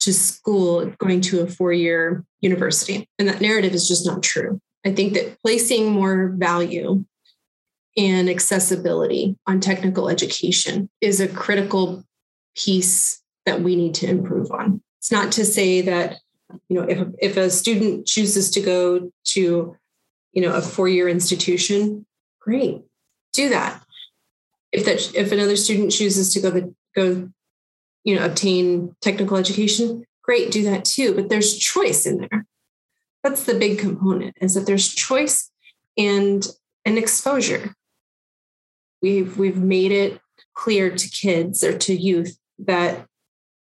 to 0.00 0.12
school, 0.12 0.86
going 0.98 1.20
to 1.22 1.40
a 1.40 1.46
four 1.46 1.72
year 1.72 2.24
university. 2.40 3.08
And 3.18 3.28
that 3.28 3.40
narrative 3.40 3.72
is 3.72 3.88
just 3.88 4.06
not 4.06 4.22
true. 4.22 4.60
I 4.84 4.92
think 4.92 5.14
that 5.14 5.40
placing 5.40 5.90
more 5.90 6.34
value 6.36 7.04
and 7.96 8.28
accessibility 8.28 9.36
on 9.46 9.60
technical 9.60 10.08
education 10.08 10.90
is 11.00 11.20
a 11.20 11.28
critical 11.28 12.04
piece 12.56 13.22
that 13.46 13.60
we 13.60 13.76
need 13.76 13.94
to 13.94 14.08
improve 14.08 14.50
on. 14.50 14.82
It's 14.98 15.12
not 15.12 15.32
to 15.32 15.44
say 15.44 15.80
that, 15.82 16.16
you 16.68 16.76
know, 16.76 16.82
if, 16.82 17.08
if 17.20 17.36
a 17.36 17.50
student 17.50 18.06
chooses 18.06 18.50
to 18.52 18.60
go 18.60 19.12
to, 19.26 19.76
you 20.32 20.42
know, 20.42 20.54
a 20.54 20.60
four 20.60 20.88
year 20.88 21.08
institution, 21.08 22.06
great. 22.40 22.82
do 23.32 23.48
that. 23.48 23.82
If 24.72 24.84
that 24.86 25.14
if 25.14 25.30
another 25.30 25.56
student 25.56 25.92
chooses 25.92 26.32
to 26.34 26.40
go 26.40 26.50
the 26.50 26.74
go, 26.94 27.30
you 28.04 28.14
know, 28.14 28.24
obtain 28.24 28.94
technical 29.00 29.36
education, 29.36 30.04
great, 30.22 30.50
do 30.50 30.62
that 30.64 30.84
too. 30.84 31.14
But 31.14 31.28
there's 31.28 31.56
choice 31.56 32.06
in 32.06 32.18
there. 32.18 32.46
That's 33.22 33.44
the 33.44 33.54
big 33.54 33.78
component 33.78 34.36
is 34.40 34.54
that 34.54 34.66
there's 34.66 34.88
choice 34.88 35.50
and 35.96 36.46
an 36.84 36.98
exposure. 36.98 37.74
We've 39.00 39.36
we've 39.38 39.56
made 39.56 39.92
it 39.92 40.20
clear 40.54 40.90
to 40.94 41.08
kids 41.08 41.64
or 41.64 41.76
to 41.78 41.94
youth 41.94 42.38
that 42.58 43.06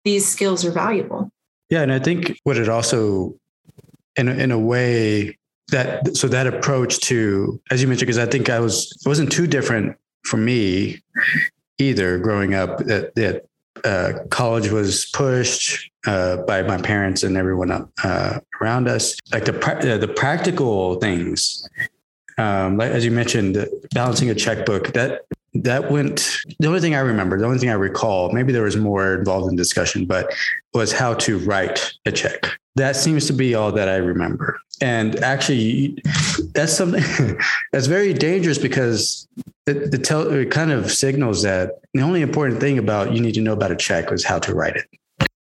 these 0.05 0.27
skills 0.27 0.65
are 0.65 0.73
valuable. 0.73 1.31
Yeah, 1.71 1.83
and 1.83 1.93
I 1.93 1.99
think 1.99 2.39
what 2.45 2.57
it 2.57 2.69
also, 2.69 3.35
in 4.17 4.29
in 4.29 4.51
a 4.51 4.59
way, 4.59 5.39
that 5.69 6.17
so 6.17 6.29
that 6.29 6.47
approach 6.47 7.01
to, 7.01 7.61
as 7.71 7.83
you 7.83 7.89
mentioned, 7.89 8.07
because 8.07 8.19
I 8.19 8.27
think 8.27 8.51
I 8.51 8.61
was 8.61 8.93
it 9.05 9.09
wasn't 9.09 9.33
too 9.33 9.47
different 9.47 9.97
for 10.25 10.37
me 10.37 11.03
either 11.79 12.19
growing 12.19 12.55
up. 12.55 12.79
That 12.79 13.15
that 13.17 13.47
uh, 13.85 14.13
college 14.31 14.71
was 14.71 15.07
pushed 15.07 15.91
uh, 16.07 16.39
by 16.39 16.63
my 16.63 16.81
parents 16.81 17.23
and 17.23 17.37
everyone 17.37 17.71
uh, 18.05 18.41
around 18.61 18.89
us. 18.89 19.17
Like 19.33 19.45
the 19.45 19.53
pra- 19.53 19.99
the 19.99 20.09
practical 20.09 20.97
things, 20.97 21.69
um, 22.39 22.77
like 22.77 22.91
as 22.91 23.05
you 23.05 23.11
mentioned, 23.11 23.67
balancing 23.95 24.31
a 24.31 24.35
checkbook. 24.35 24.93
That 24.93 25.23
that 25.55 25.91
went 25.91 26.39
the 26.61 26.67
only 26.67 26.81
thing 26.81 26.95
i 26.95 27.01
remember 27.01 27.39
the 27.39 27.45
only 27.45 27.59
thing 27.59 27.69
i 27.69 27.75
recall 27.75 28.33
maybe 28.33 28.53
there 28.53 28.63
was 28.63 28.77
more 28.77 29.15
involved 29.19 29.51
in 29.51 29.55
discussion 29.55 30.07
but 30.07 30.33
was 30.73 30.93
how 30.93 31.13
to 31.13 31.39
write 31.41 31.93
a 32.07 32.13
check 32.13 32.59
that 32.75 32.97
seems 32.97 33.27
to 33.27 33.35
be 33.35 33.55
all 33.55 33.71
that 33.71 33.87
i 33.87 33.97
remember 33.97 34.59
and 34.83 35.17
actually 35.23 35.97
that's 36.55 36.77
something 36.77 37.39
that's 37.73 37.87
very 37.87 38.13
dangerous 38.13 38.59
because 38.59 39.27
it, 39.67 40.05
tell, 40.05 40.29
it 40.31 40.51
kind 40.51 40.73
of 40.73 40.91
signals 40.91 41.43
that 41.43 41.81
the 41.95 42.03
only 42.03 42.21
important 42.21 42.61
thing 42.61 42.79
about 42.79 43.13
you 43.13 43.21
need 43.21 43.35
to 43.35 43.41
know 43.41 43.53
about 43.53 43.71
a 43.71 43.77
check 43.77 44.11
is 44.13 44.25
how 44.25 44.39
to 44.39 44.55
write 44.55 44.77
it 44.77 44.87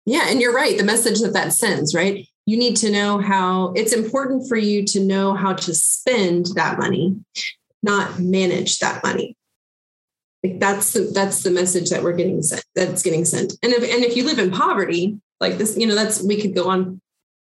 yeah 0.05 0.27
and 0.29 0.41
you're 0.41 0.55
right 0.55 0.77
the 0.79 0.85
message 0.85 1.21
that 1.21 1.33
that 1.33 1.53
sends 1.53 1.95
right 1.95 2.29
you 2.47 2.57
need 2.57 2.77
to 2.77 2.91
know 2.91 3.19
how 3.19 3.73
it's 3.73 3.93
important 3.93 4.47
for 4.49 4.57
you 4.57 4.85
to 4.85 5.01
know 5.01 5.35
how 5.35 5.55
to 5.55 5.75
spend 5.75 6.47
that 6.55 6.79
money 6.79 7.17
not 7.83 8.19
manage 8.19 8.79
that 8.79 9.03
money 9.03 9.37
like 10.43 10.59
that's 10.59 10.93
the 10.93 11.01
that's 11.13 11.43
the 11.43 11.51
message 11.51 11.91
that 11.91 12.03
we're 12.03 12.15
getting 12.15 12.43
sent. 12.43 12.65
That's 12.75 13.03
getting 13.03 13.27
sent. 13.27 13.53
And 13.63 13.73
if 13.73 13.83
and 13.83 14.03
if 14.03 14.17
you 14.17 14.25
live 14.25 14.39
in 14.39 14.51
poverty, 14.51 15.21
like 15.39 15.59
this, 15.59 15.77
you 15.77 15.87
know, 15.87 15.95
that's 15.95 16.23
we 16.23 16.41
could 16.41 16.55
go 16.55 16.71
on 16.71 17.01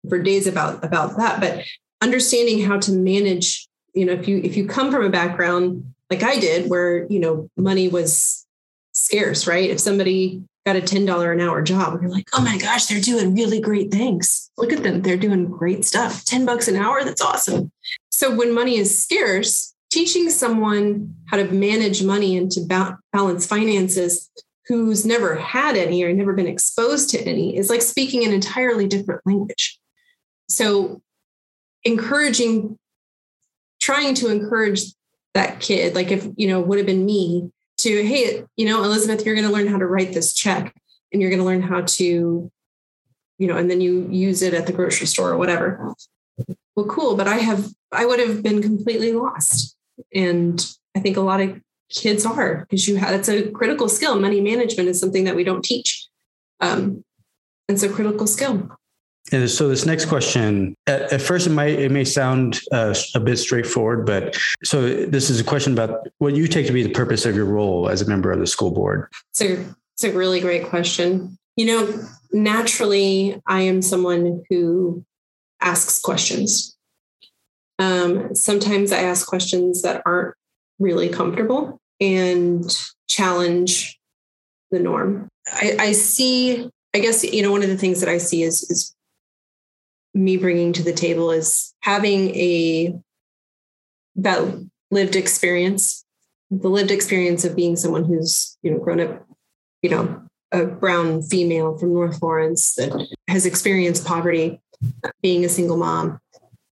for 0.07 0.17
days 0.19 0.47
about 0.47 0.83
about 0.83 1.17
that. 1.17 1.41
But 1.41 1.65
understanding 2.05 2.63
how 2.63 2.79
to 2.79 2.91
manage, 2.91 3.67
you 3.93 4.05
know, 4.05 4.13
if 4.13 4.27
you 4.27 4.37
if 4.43 4.55
you 4.55 4.67
come 4.67 4.91
from 4.91 5.03
a 5.03 5.09
background 5.09 5.93
like 6.11 6.21
I 6.21 6.39
did, 6.39 6.69
where 6.69 7.05
you 7.07 7.19
know 7.19 7.49
money 7.57 7.87
was 7.87 8.45
scarce, 8.91 9.47
right? 9.47 9.69
If 9.69 9.79
somebody 9.79 10.43
got 10.65 10.75
a 10.75 10.81
$10 10.81 11.31
an 11.31 11.41
hour 11.41 11.61
job, 11.61 12.01
you're 12.01 12.09
like, 12.09 12.27
oh 12.33 12.41
my 12.41 12.57
gosh, 12.57 12.85
they're 12.85 13.01
doing 13.01 13.35
really 13.35 13.59
great 13.59 13.91
things. 13.91 14.49
Look 14.57 14.73
at 14.73 14.83
them. 14.83 15.01
They're 15.01 15.17
doing 15.17 15.45
great 15.45 15.85
stuff. 15.85 16.25
10 16.25 16.45
bucks 16.45 16.67
an 16.67 16.75
hour. 16.75 17.03
That's 17.03 17.21
awesome. 17.21 17.71
So 18.09 18.33
when 18.33 18.53
money 18.53 18.77
is 18.77 19.03
scarce, 19.03 19.75
teaching 19.91 20.29
someone 20.29 21.15
how 21.27 21.37
to 21.37 21.45
manage 21.45 22.03
money 22.03 22.35
and 22.35 22.49
to 22.51 22.61
balance 23.13 23.45
finances 23.45 24.31
who's 24.67 25.05
never 25.05 25.35
had 25.35 25.77
any 25.77 26.03
or 26.03 26.11
never 26.13 26.33
been 26.33 26.47
exposed 26.47 27.09
to 27.11 27.21
any 27.21 27.55
is 27.55 27.69
like 27.69 27.81
speaking 27.83 28.25
an 28.25 28.33
entirely 28.33 28.87
different 28.87 29.21
language. 29.25 29.79
So, 30.49 31.01
encouraging, 31.85 32.77
trying 33.79 34.15
to 34.15 34.27
encourage 34.27 34.81
that 35.33 35.59
kid, 35.59 35.95
like 35.95 36.11
if, 36.11 36.27
you 36.35 36.47
know, 36.47 36.59
would 36.59 36.77
have 36.77 36.87
been 36.87 37.05
me 37.05 37.51
to, 37.77 38.03
hey, 38.03 38.43
you 38.57 38.65
know, 38.65 38.83
Elizabeth, 38.83 39.25
you're 39.25 39.35
going 39.35 39.47
to 39.47 39.53
learn 39.53 39.67
how 39.67 39.77
to 39.77 39.85
write 39.85 40.13
this 40.13 40.33
check 40.33 40.75
and 41.13 41.21
you're 41.21 41.31
going 41.31 41.41
to 41.41 41.45
learn 41.45 41.61
how 41.61 41.81
to, 41.81 42.51
you 43.37 43.47
know, 43.47 43.57
and 43.57 43.69
then 43.69 43.81
you 43.81 44.07
use 44.09 44.41
it 44.41 44.53
at 44.53 44.65
the 44.65 44.73
grocery 44.73 45.07
store 45.07 45.29
or 45.29 45.37
whatever. 45.37 45.93
Well, 46.75 46.87
cool. 46.87 47.15
But 47.15 47.27
I 47.27 47.37
have, 47.37 47.69
I 47.91 48.05
would 48.05 48.19
have 48.19 48.41
been 48.41 48.61
completely 48.61 49.13
lost 49.13 49.77
and 50.13 50.65
I 50.95 50.99
think 50.99 51.17
a 51.17 51.21
lot 51.21 51.41
of 51.41 51.61
kids 51.89 52.25
are 52.25 52.61
because 52.61 52.87
you 52.87 52.97
have 52.97 53.13
it's 53.13 53.29
a 53.29 53.49
critical 53.51 53.87
skill. 53.87 54.19
Money 54.19 54.41
management 54.41 54.89
is 54.89 54.99
something 54.99 55.25
that 55.25 55.35
we 55.35 55.43
don't 55.43 55.63
teach. 55.63 56.07
Um, 56.59 57.03
it's 57.67 57.83
a 57.83 57.89
critical 57.89 58.27
skill. 58.27 58.69
And 59.31 59.49
so 59.49 59.67
this 59.67 59.85
next 59.85 60.05
question, 60.05 60.75
at, 60.85 61.13
at 61.13 61.21
first 61.21 61.47
it 61.47 61.49
might 61.49 61.79
it 61.79 61.91
may 61.91 62.03
sound 62.03 62.59
uh, 62.71 62.93
a 63.15 63.19
bit 63.19 63.37
straightforward, 63.37 64.05
but 64.05 64.37
so 64.63 65.05
this 65.05 65.29
is 65.29 65.39
a 65.39 65.43
question 65.43 65.73
about 65.73 66.07
what 66.19 66.35
you 66.35 66.47
take 66.47 66.67
to 66.67 66.73
be 66.73 66.83
the 66.83 66.91
purpose 66.91 67.25
of 67.25 67.35
your 67.35 67.45
role 67.45 67.89
as 67.89 68.01
a 68.01 68.07
member 68.07 68.31
of 68.31 68.39
the 68.39 68.47
school 68.47 68.71
board. 68.71 69.09
So 69.31 69.57
it's 69.93 70.03
a 70.03 70.11
really 70.11 70.39
great 70.39 70.65
question. 70.65 71.37
You 71.55 71.65
know, 71.65 72.09
naturally, 72.31 73.41
I 73.47 73.61
am 73.61 73.81
someone 73.81 74.43
who 74.49 75.03
asks 75.61 75.99
questions. 75.99 76.77
Um, 77.79 78.35
sometimes 78.35 78.91
I 78.91 78.99
ask 78.99 79.27
questions 79.27 79.81
that 79.81 80.01
aren't 80.05 80.35
really 80.79 81.09
comfortable 81.09 81.79
and 81.99 82.63
challenge 83.07 83.99
the 84.71 84.79
norm. 84.79 85.29
I, 85.47 85.75
I 85.79 85.91
see, 85.93 86.69
I 86.93 86.99
guess, 86.99 87.23
you 87.23 87.41
know, 87.41 87.51
one 87.51 87.63
of 87.63 87.69
the 87.69 87.77
things 87.77 87.99
that 88.01 88.09
I 88.09 88.17
see 88.17 88.43
is, 88.43 88.63
is 88.63 88.94
me 90.15 90.37
bringing 90.37 90.73
to 90.73 90.81
the 90.81 90.93
table 90.93 91.29
is 91.29 91.73
having 91.81 92.33
a 92.35 92.97
that 94.15 94.65
lived 94.89 95.15
experience, 95.15 96.05
the 96.49 96.69
lived 96.69 96.89
experience 96.89 97.43
of 97.43 97.55
being 97.55 97.75
someone 97.75 98.05
who's, 98.05 98.57
you 98.63 98.71
know, 98.71 98.79
grown 98.79 99.01
up, 99.01 99.25
you 99.81 99.89
know, 99.89 100.23
a 100.53 100.65
brown 100.65 101.21
female 101.21 101.77
from 101.77 101.93
North 101.93 102.21
Lawrence 102.21 102.75
that 102.75 103.07
has 103.27 103.45
experienced 103.45 104.05
poverty, 104.05 104.61
being 105.21 105.43
a 105.43 105.49
single 105.49 105.75
mom, 105.75 106.19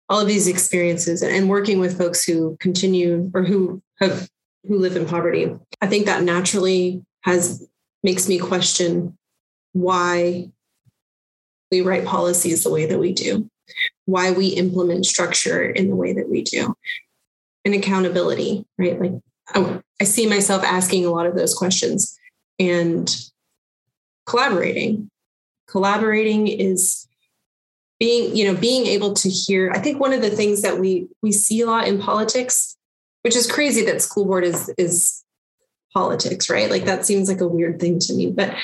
all 0.09 0.21
of 0.21 0.28
these 0.28 0.49
experiences 0.49 1.23
and 1.23 1.50
working 1.50 1.78
with 1.78 1.99
folks 1.99 2.25
who 2.25 2.57
continue 2.59 3.31
or 3.35 3.45
who 3.45 3.83
have 4.00 4.28
who 4.66 4.78
live 4.78 4.97
in 4.97 5.07
poverty. 5.07 5.55
I 5.81 5.87
think 5.87 6.07
that 6.07 6.23
naturally 6.23 7.05
has 7.23 7.66
makes 8.02 8.28
me 8.28 8.38
question 8.38 9.16
why 9.73 10.50
we 11.70 11.80
write 11.80 12.04
policies 12.04 12.62
the 12.64 12.70
way 12.70 12.87
that 12.87 12.99
we 12.99 13.12
do 13.12 13.49
why 14.04 14.30
we 14.30 14.49
implement 14.49 15.04
structure 15.04 15.68
in 15.68 15.88
the 15.88 15.96
way 15.96 16.12
that 16.12 16.28
we 16.28 16.42
do 16.42 16.75
and 17.64 17.75
accountability 17.75 18.64
right? 18.78 19.00
Like 19.00 19.12
I, 19.54 19.80
I 20.00 20.04
see 20.04 20.26
myself 20.26 20.62
asking 20.64 21.06
a 21.06 21.11
lot 21.11 21.26
of 21.26 21.35
those 21.35 21.54
questions 21.54 22.18
and 22.58 23.14
collaborating. 24.26 25.11
Collaborating 25.68 26.49
is 26.49 27.06
being 27.99 28.37
you 28.37 28.44
know 28.44 28.58
being 28.58 28.87
able 28.87 29.14
to 29.14 29.30
hear 29.30 29.70
i 29.75 29.78
think 29.78 29.99
one 29.99 30.12
of 30.12 30.20
the 30.20 30.28
things 30.28 30.61
that 30.61 30.78
we 30.78 31.08
we 31.23 31.32
see 31.32 31.62
a 31.62 31.66
lot 31.66 31.88
in 31.88 31.99
politics 31.99 32.76
which 33.23 33.35
is 33.35 33.50
crazy 33.50 33.87
that 33.87 34.02
school 34.02 34.26
board 34.26 34.44
is 34.44 34.70
is 34.76 35.25
politics 35.94 36.50
right? 36.50 36.70
Like 36.70 36.85
that 36.85 37.06
seems 37.06 37.26
like 37.26 37.40
a 37.40 37.49
weird 37.49 37.80
thing 37.80 37.99
to 38.00 38.14
me 38.14 38.30
but 38.30 38.54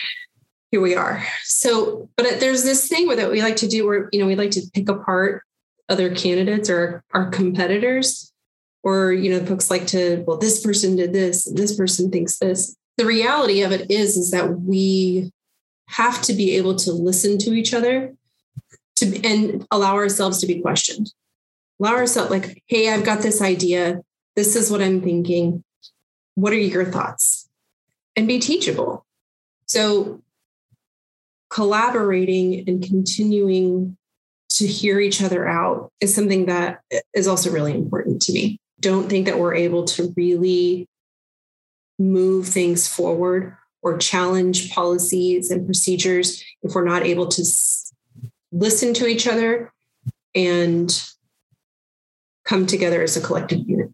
here 0.72 0.80
we 0.80 0.96
are 0.96 1.24
so 1.44 2.08
but 2.16 2.40
there's 2.40 2.64
this 2.64 2.88
thing 2.88 3.06
that 3.08 3.30
we 3.30 3.40
like 3.40 3.56
to 3.56 3.68
do 3.68 3.86
where 3.86 4.08
you 4.12 4.18
know 4.18 4.26
we 4.26 4.34
like 4.34 4.50
to 4.50 4.62
pick 4.74 4.88
apart 4.88 5.44
other 5.88 6.12
candidates 6.12 6.68
or 6.68 7.04
our 7.12 7.30
competitors 7.30 8.32
or 8.82 9.12
you 9.12 9.30
know 9.30 9.46
folks 9.46 9.70
like 9.70 9.86
to 9.86 10.24
well 10.26 10.36
this 10.36 10.60
person 10.64 10.96
did 10.96 11.12
this 11.12 11.44
this 11.54 11.76
person 11.76 12.10
thinks 12.10 12.38
this 12.38 12.74
the 12.96 13.06
reality 13.06 13.62
of 13.62 13.70
it 13.70 13.88
is 13.90 14.16
is 14.16 14.32
that 14.32 14.60
we 14.60 15.30
have 15.88 16.22
to 16.22 16.32
be 16.32 16.56
able 16.56 16.74
to 16.74 16.92
listen 16.92 17.38
to 17.38 17.52
each 17.52 17.74
other 17.74 18.14
to 18.96 19.20
and 19.22 19.66
allow 19.70 19.94
ourselves 19.94 20.38
to 20.38 20.46
be 20.46 20.60
questioned. 20.60 21.12
Allow 21.80 21.94
ourselves 21.96 22.30
like, 22.30 22.62
hey, 22.66 22.92
I've 22.92 23.04
got 23.04 23.20
this 23.20 23.42
idea. 23.42 24.00
This 24.36 24.56
is 24.56 24.70
what 24.70 24.80
I'm 24.80 25.00
thinking. 25.00 25.64
What 26.34 26.52
are 26.52 26.58
your 26.58 26.84
thoughts? 26.84 27.48
And 28.16 28.26
be 28.26 28.38
teachable. 28.38 29.04
So 29.66 30.21
collaborating 31.52 32.66
and 32.66 32.82
continuing 32.82 33.96
to 34.48 34.66
hear 34.66 34.98
each 35.00 35.22
other 35.22 35.46
out 35.46 35.92
is 36.00 36.14
something 36.14 36.46
that 36.46 36.80
is 37.14 37.28
also 37.28 37.50
really 37.50 37.74
important 37.74 38.22
to 38.22 38.32
me. 38.32 38.58
Don't 38.80 39.08
think 39.08 39.26
that 39.26 39.38
we're 39.38 39.54
able 39.54 39.84
to 39.84 40.12
really 40.16 40.88
move 41.98 42.48
things 42.48 42.88
forward 42.88 43.56
or 43.82 43.98
challenge 43.98 44.70
policies 44.72 45.50
and 45.50 45.66
procedures 45.66 46.42
if 46.62 46.74
we're 46.74 46.84
not 46.84 47.04
able 47.04 47.28
to 47.28 47.44
listen 48.50 48.94
to 48.94 49.06
each 49.06 49.26
other 49.26 49.72
and 50.34 51.02
come 52.44 52.66
together 52.66 53.02
as 53.02 53.16
a 53.16 53.20
collective 53.20 53.60
unit. 53.66 53.90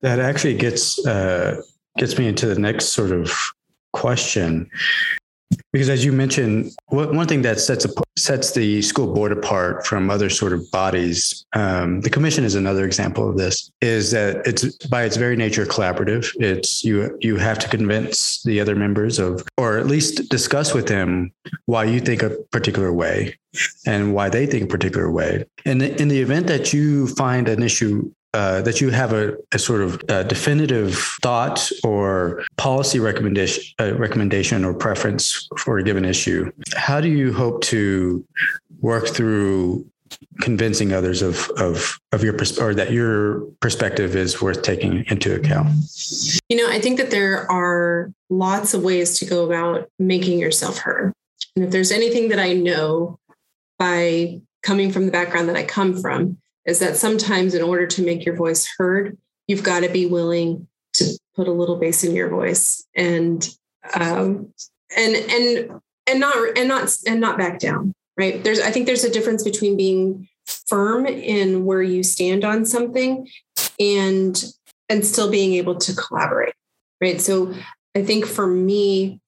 That 0.00 0.18
actually 0.18 0.54
gets 0.54 1.04
uh, 1.06 1.60
gets 1.96 2.18
me 2.18 2.26
into 2.26 2.46
the 2.46 2.58
next 2.58 2.86
sort 2.86 3.12
of 3.12 3.32
question. 3.92 4.70
Because 5.72 5.88
as 5.88 6.04
you 6.04 6.12
mentioned, 6.12 6.72
one 6.88 7.26
thing 7.26 7.42
that 7.42 7.60
sets 7.60 7.84
a, 7.84 7.90
sets 8.16 8.52
the 8.52 8.82
school 8.82 9.12
board 9.12 9.32
apart 9.32 9.86
from 9.86 10.10
other 10.10 10.30
sort 10.30 10.52
of 10.52 10.70
bodies, 10.70 11.44
um, 11.52 12.00
the 12.00 12.10
commission 12.10 12.44
is 12.44 12.54
another 12.54 12.84
example 12.84 13.28
of 13.28 13.36
this. 13.36 13.70
Is 13.80 14.10
that 14.12 14.46
it's 14.46 14.64
by 14.86 15.04
its 15.04 15.16
very 15.16 15.36
nature 15.36 15.66
collaborative. 15.66 16.32
It's 16.40 16.82
you 16.84 17.16
you 17.20 17.36
have 17.36 17.58
to 17.60 17.68
convince 17.68 18.42
the 18.44 18.60
other 18.60 18.74
members 18.74 19.18
of, 19.18 19.44
or 19.58 19.78
at 19.78 19.86
least 19.86 20.28
discuss 20.30 20.74
with 20.74 20.88
them 20.88 21.32
why 21.66 21.84
you 21.84 22.00
think 22.00 22.22
a 22.22 22.30
particular 22.50 22.92
way, 22.92 23.38
and 23.86 24.14
why 24.14 24.28
they 24.28 24.46
think 24.46 24.64
a 24.64 24.68
particular 24.68 25.10
way. 25.10 25.44
And 25.64 25.82
in 25.82 26.08
the 26.08 26.20
event 26.20 26.46
that 26.46 26.72
you 26.72 27.08
find 27.08 27.48
an 27.48 27.62
issue 27.62 28.10
uh, 28.34 28.62
that 28.62 28.80
you 28.80 28.90
have 28.90 29.12
a, 29.12 29.36
a 29.52 29.58
sort 29.58 29.82
of 29.82 30.02
a 30.08 30.24
definitive 30.24 30.96
thought 31.22 31.70
or 31.84 32.44
policy 32.56 32.98
recommendation, 32.98 33.62
uh, 33.80 33.94
recommendation 33.94 34.64
or 34.64 34.72
preference 34.72 35.48
for 35.58 35.78
a 35.78 35.82
given 35.82 36.04
issue, 36.04 36.50
how 36.74 37.00
do 37.00 37.08
you 37.08 37.32
hope 37.32 37.62
to 37.62 38.24
work 38.80 39.08
through 39.08 39.86
convincing 40.40 40.92
others 40.92 41.22
of 41.22 41.50
of 41.56 41.98
of 42.12 42.22
your 42.22 42.32
pers- 42.32 42.58
or 42.58 42.74
that 42.74 42.90
your 42.90 43.40
perspective 43.60 44.16
is 44.16 44.40
worth 44.40 44.62
taking 44.62 45.04
into 45.08 45.34
account? 45.34 45.68
You 46.48 46.56
know, 46.56 46.68
I 46.68 46.80
think 46.80 46.98
that 46.98 47.10
there 47.10 47.50
are 47.50 48.12
lots 48.30 48.74
of 48.74 48.82
ways 48.82 49.18
to 49.18 49.24
go 49.24 49.44
about 49.44 49.88
making 49.98 50.38
yourself 50.38 50.78
heard. 50.78 51.12
And 51.54 51.64
if 51.64 51.70
there's 51.70 51.92
anything 51.92 52.28
that 52.30 52.38
I 52.38 52.54
know 52.54 53.18
by 53.78 54.40
coming 54.62 54.90
from 54.90 55.06
the 55.06 55.12
background 55.12 55.48
that 55.48 55.56
I 55.56 55.64
come 55.64 56.00
from, 56.00 56.38
is 56.66 56.78
that 56.78 56.96
sometimes 56.96 57.54
in 57.54 57.62
order 57.62 57.86
to 57.86 58.04
make 58.04 58.24
your 58.24 58.36
voice 58.36 58.68
heard, 58.78 59.18
you've 59.46 59.62
got 59.62 59.80
to 59.80 59.88
be 59.88 60.06
willing 60.06 60.66
to 60.94 61.18
put 61.34 61.48
a 61.48 61.52
little 61.52 61.76
bass 61.76 62.04
in 62.04 62.14
your 62.14 62.28
voice 62.28 62.86
and 62.94 63.48
um, 63.94 64.52
and 64.96 65.16
and 65.16 65.80
and 66.06 66.20
not 66.20 66.36
and 66.56 66.68
not 66.68 66.94
and 67.06 67.20
not 67.20 67.38
back 67.38 67.58
down. 67.58 67.94
Right? 68.16 68.42
There's 68.44 68.60
I 68.60 68.70
think 68.70 68.86
there's 68.86 69.04
a 69.04 69.10
difference 69.10 69.42
between 69.42 69.76
being 69.76 70.28
firm 70.46 71.06
in 71.06 71.64
where 71.64 71.82
you 71.82 72.02
stand 72.02 72.44
on 72.44 72.64
something 72.64 73.26
and 73.80 74.44
and 74.88 75.06
still 75.06 75.30
being 75.30 75.54
able 75.54 75.76
to 75.76 75.94
collaborate. 75.94 76.54
Right. 77.00 77.20
So 77.20 77.54
I 77.96 78.02
think 78.02 78.26
for 78.26 78.46
me, 78.46 79.20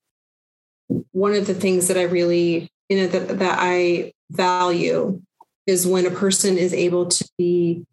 one 1.12 1.34
of 1.34 1.46
the 1.46 1.54
things 1.54 1.88
that 1.88 1.96
I 1.96 2.02
really, 2.02 2.70
you 2.88 2.98
know, 2.98 3.06
that, 3.08 3.38
that 3.38 3.58
I 3.60 4.12
value 4.30 5.20
is 5.66 5.86
when 5.86 6.06
a 6.06 6.10
person 6.10 6.56
is 6.58 6.72
able 6.72 7.06
to 7.06 7.28
be 7.38 7.86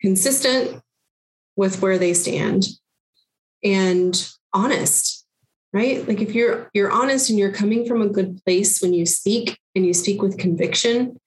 consistent 0.00 0.82
with 1.56 1.82
where 1.82 1.98
they 1.98 2.14
stand 2.14 2.66
and 3.62 4.30
honest 4.52 5.18
right? 5.72 6.06
Like 6.08 6.20
if 6.20 6.34
you're 6.34 6.70
you're 6.72 6.90
honest 6.90 7.30
and 7.30 7.38
you're 7.38 7.52
coming 7.52 7.86
from 7.86 8.02
a 8.02 8.08
good 8.08 8.42
place 8.44 8.80
when 8.80 8.94
you 8.94 9.06
speak 9.06 9.58
and 9.74 9.84
you 9.84 9.94
speak 9.94 10.22
with 10.22 10.38
conviction 10.38 11.18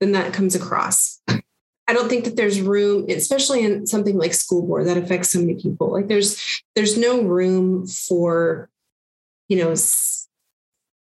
then 0.00 0.12
that 0.12 0.32
comes 0.32 0.54
across. 0.54 1.20
I 1.28 1.92
don't 1.92 2.08
think 2.08 2.24
that 2.24 2.36
there's 2.36 2.60
room 2.60 3.06
especially 3.08 3.64
in 3.64 3.86
something 3.86 4.16
like 4.16 4.32
school 4.32 4.66
board 4.66 4.86
that 4.86 4.96
affects 4.96 5.30
so 5.30 5.40
many 5.40 5.54
people. 5.56 5.92
Like 5.92 6.08
there's 6.08 6.62
there's 6.74 6.96
no 6.96 7.22
room 7.22 7.86
for 7.86 8.68
you 9.48 9.58
know 9.58 9.74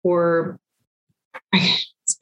for 0.02 0.60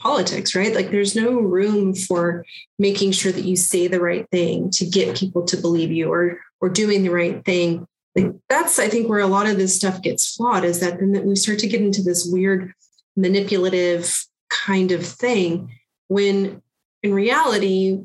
politics, 0.02 0.56
right? 0.56 0.74
Like 0.74 0.92
there's 0.92 1.16
no 1.16 1.32
room 1.40 1.94
for 1.94 2.46
making 2.80 3.12
sure 3.12 3.32
that 3.32 3.46
you 3.46 3.56
say 3.56 3.88
the 3.88 4.02
right 4.02 4.28
thing 4.32 4.70
to 4.72 4.86
get 4.86 5.18
people 5.18 5.44
to 5.46 5.58
believe 5.58 5.92
you 5.92 6.12
or 6.12 6.40
or 6.60 6.70
doing 6.70 7.04
the 7.04 7.10
right 7.10 7.44
thing. 7.46 7.86
Like 8.16 8.34
that's 8.50 8.80
I 8.80 8.88
think 8.88 9.08
where 9.08 9.20
a 9.20 9.28
lot 9.28 9.48
of 9.48 9.58
this 9.58 9.76
stuff 9.76 10.02
gets 10.02 10.36
flawed 10.36 10.66
is 10.66 10.80
that 10.80 11.00
then 11.00 11.12
that 11.14 11.26
we 11.26 11.36
start 11.36 11.60
to 11.60 11.68
get 11.68 11.82
into 11.82 12.02
this 12.02 12.28
weird 12.30 12.74
manipulative 13.16 14.26
kind 14.50 14.92
of 14.92 15.06
thing 15.06 15.72
when 16.08 16.62
in 17.04 17.14
reality 17.14 18.00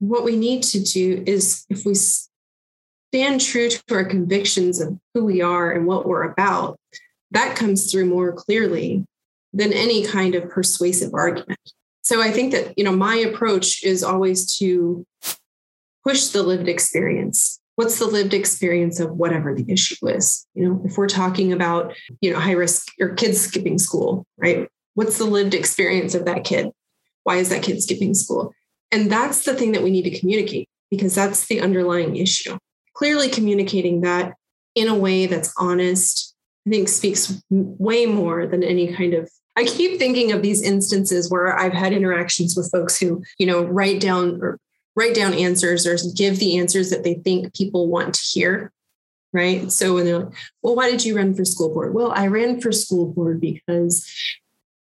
what 0.00 0.24
we 0.24 0.36
need 0.36 0.62
to 0.62 0.80
do 0.80 1.22
is 1.26 1.64
if 1.68 1.84
we 1.84 1.94
stand 1.94 3.40
true 3.40 3.68
to 3.68 3.82
our 3.94 4.04
convictions 4.04 4.80
of 4.80 4.98
who 5.12 5.24
we 5.24 5.40
are 5.40 5.70
and 5.72 5.86
what 5.86 6.06
we're 6.06 6.24
about 6.24 6.78
that 7.30 7.56
comes 7.56 7.90
through 7.90 8.06
more 8.06 8.32
clearly 8.32 9.04
than 9.54 9.72
any 9.72 10.04
kind 10.04 10.34
of 10.34 10.50
persuasive 10.50 11.14
argument. 11.14 11.58
So 12.02 12.20
I 12.20 12.30
think 12.30 12.52
that, 12.52 12.76
you 12.76 12.84
know, 12.84 12.94
my 12.94 13.16
approach 13.16 13.82
is 13.82 14.04
always 14.04 14.58
to 14.58 15.06
push 16.02 16.26
the 16.26 16.42
lived 16.42 16.68
experience. 16.68 17.60
What's 17.76 17.98
the 17.98 18.06
lived 18.06 18.34
experience 18.34 19.00
of 19.00 19.12
whatever 19.12 19.54
the 19.54 19.64
issue 19.72 20.06
is? 20.08 20.46
You 20.54 20.68
know, 20.68 20.82
if 20.84 20.98
we're 20.98 21.08
talking 21.08 21.52
about, 21.52 21.94
you 22.20 22.32
know, 22.32 22.38
high 22.38 22.52
risk 22.52 22.88
or 23.00 23.14
kids 23.14 23.40
skipping 23.40 23.78
school, 23.78 24.26
right? 24.36 24.68
What's 24.94 25.18
the 25.18 25.24
lived 25.24 25.54
experience 25.54 26.14
of 26.14 26.26
that 26.26 26.44
kid? 26.44 26.70
Why 27.22 27.36
is 27.36 27.48
that 27.48 27.62
kid 27.62 27.82
skipping 27.82 28.14
school? 28.14 28.52
And 28.92 29.10
that's 29.10 29.44
the 29.44 29.54
thing 29.54 29.72
that 29.72 29.82
we 29.82 29.90
need 29.90 30.04
to 30.04 30.18
communicate 30.18 30.68
because 30.90 31.14
that's 31.14 31.46
the 31.46 31.60
underlying 31.60 32.16
issue. 32.16 32.58
Clearly 32.94 33.28
communicating 33.28 34.02
that 34.02 34.34
in 34.74 34.88
a 34.88 34.94
way 34.94 35.26
that's 35.26 35.52
honest, 35.58 36.34
I 36.66 36.70
think 36.70 36.88
speaks 36.88 37.42
way 37.50 38.06
more 38.06 38.46
than 38.46 38.62
any 38.62 38.92
kind 38.92 39.14
of 39.14 39.30
I 39.56 39.64
keep 39.64 39.98
thinking 39.98 40.32
of 40.32 40.42
these 40.42 40.62
instances 40.62 41.30
where 41.30 41.56
I've 41.56 41.72
had 41.72 41.92
interactions 41.92 42.56
with 42.56 42.70
folks 42.70 42.98
who, 42.98 43.22
you 43.38 43.46
know, 43.46 43.64
write 43.64 44.00
down 44.00 44.40
or 44.42 44.58
write 44.96 45.14
down 45.14 45.32
answers 45.34 45.86
or 45.86 45.96
give 46.16 46.38
the 46.38 46.58
answers 46.58 46.90
that 46.90 47.04
they 47.04 47.14
think 47.14 47.54
people 47.54 47.88
want 47.88 48.14
to 48.14 48.20
hear. 48.20 48.72
Right. 49.32 49.70
So 49.72 49.94
when 49.94 50.04
they're 50.04 50.20
like, 50.20 50.34
well, 50.62 50.76
why 50.76 50.90
did 50.90 51.04
you 51.04 51.16
run 51.16 51.34
for 51.34 51.44
school 51.44 51.72
board? 51.72 51.92
Well, 51.92 52.12
I 52.12 52.28
ran 52.28 52.60
for 52.60 52.70
school 52.70 53.12
board 53.12 53.40
because 53.40 54.08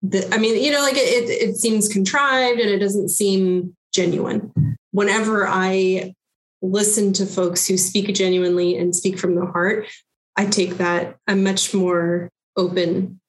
the, 0.01 0.27
I 0.33 0.37
mean, 0.37 0.61
you 0.61 0.71
know, 0.71 0.81
like 0.81 0.97
it, 0.97 1.29
it 1.29 1.55
seems 1.55 1.87
contrived 1.87 2.59
and 2.59 2.69
it 2.69 2.79
doesn't 2.79 3.09
seem 3.09 3.75
genuine. 3.93 4.51
Whenever 4.91 5.47
I 5.47 6.13
listen 6.61 7.13
to 7.13 7.25
folks 7.25 7.65
who 7.65 7.77
speak 7.77 8.13
genuinely 8.13 8.77
and 8.77 8.93
speak 8.93 9.17
from 9.17 9.35
the 9.35 9.45
heart, 9.45 9.87
I 10.35 10.45
take 10.45 10.77
that, 10.77 11.15
I'm 11.27 11.43
much 11.43 11.73
more 11.73 12.29
open 12.57 13.21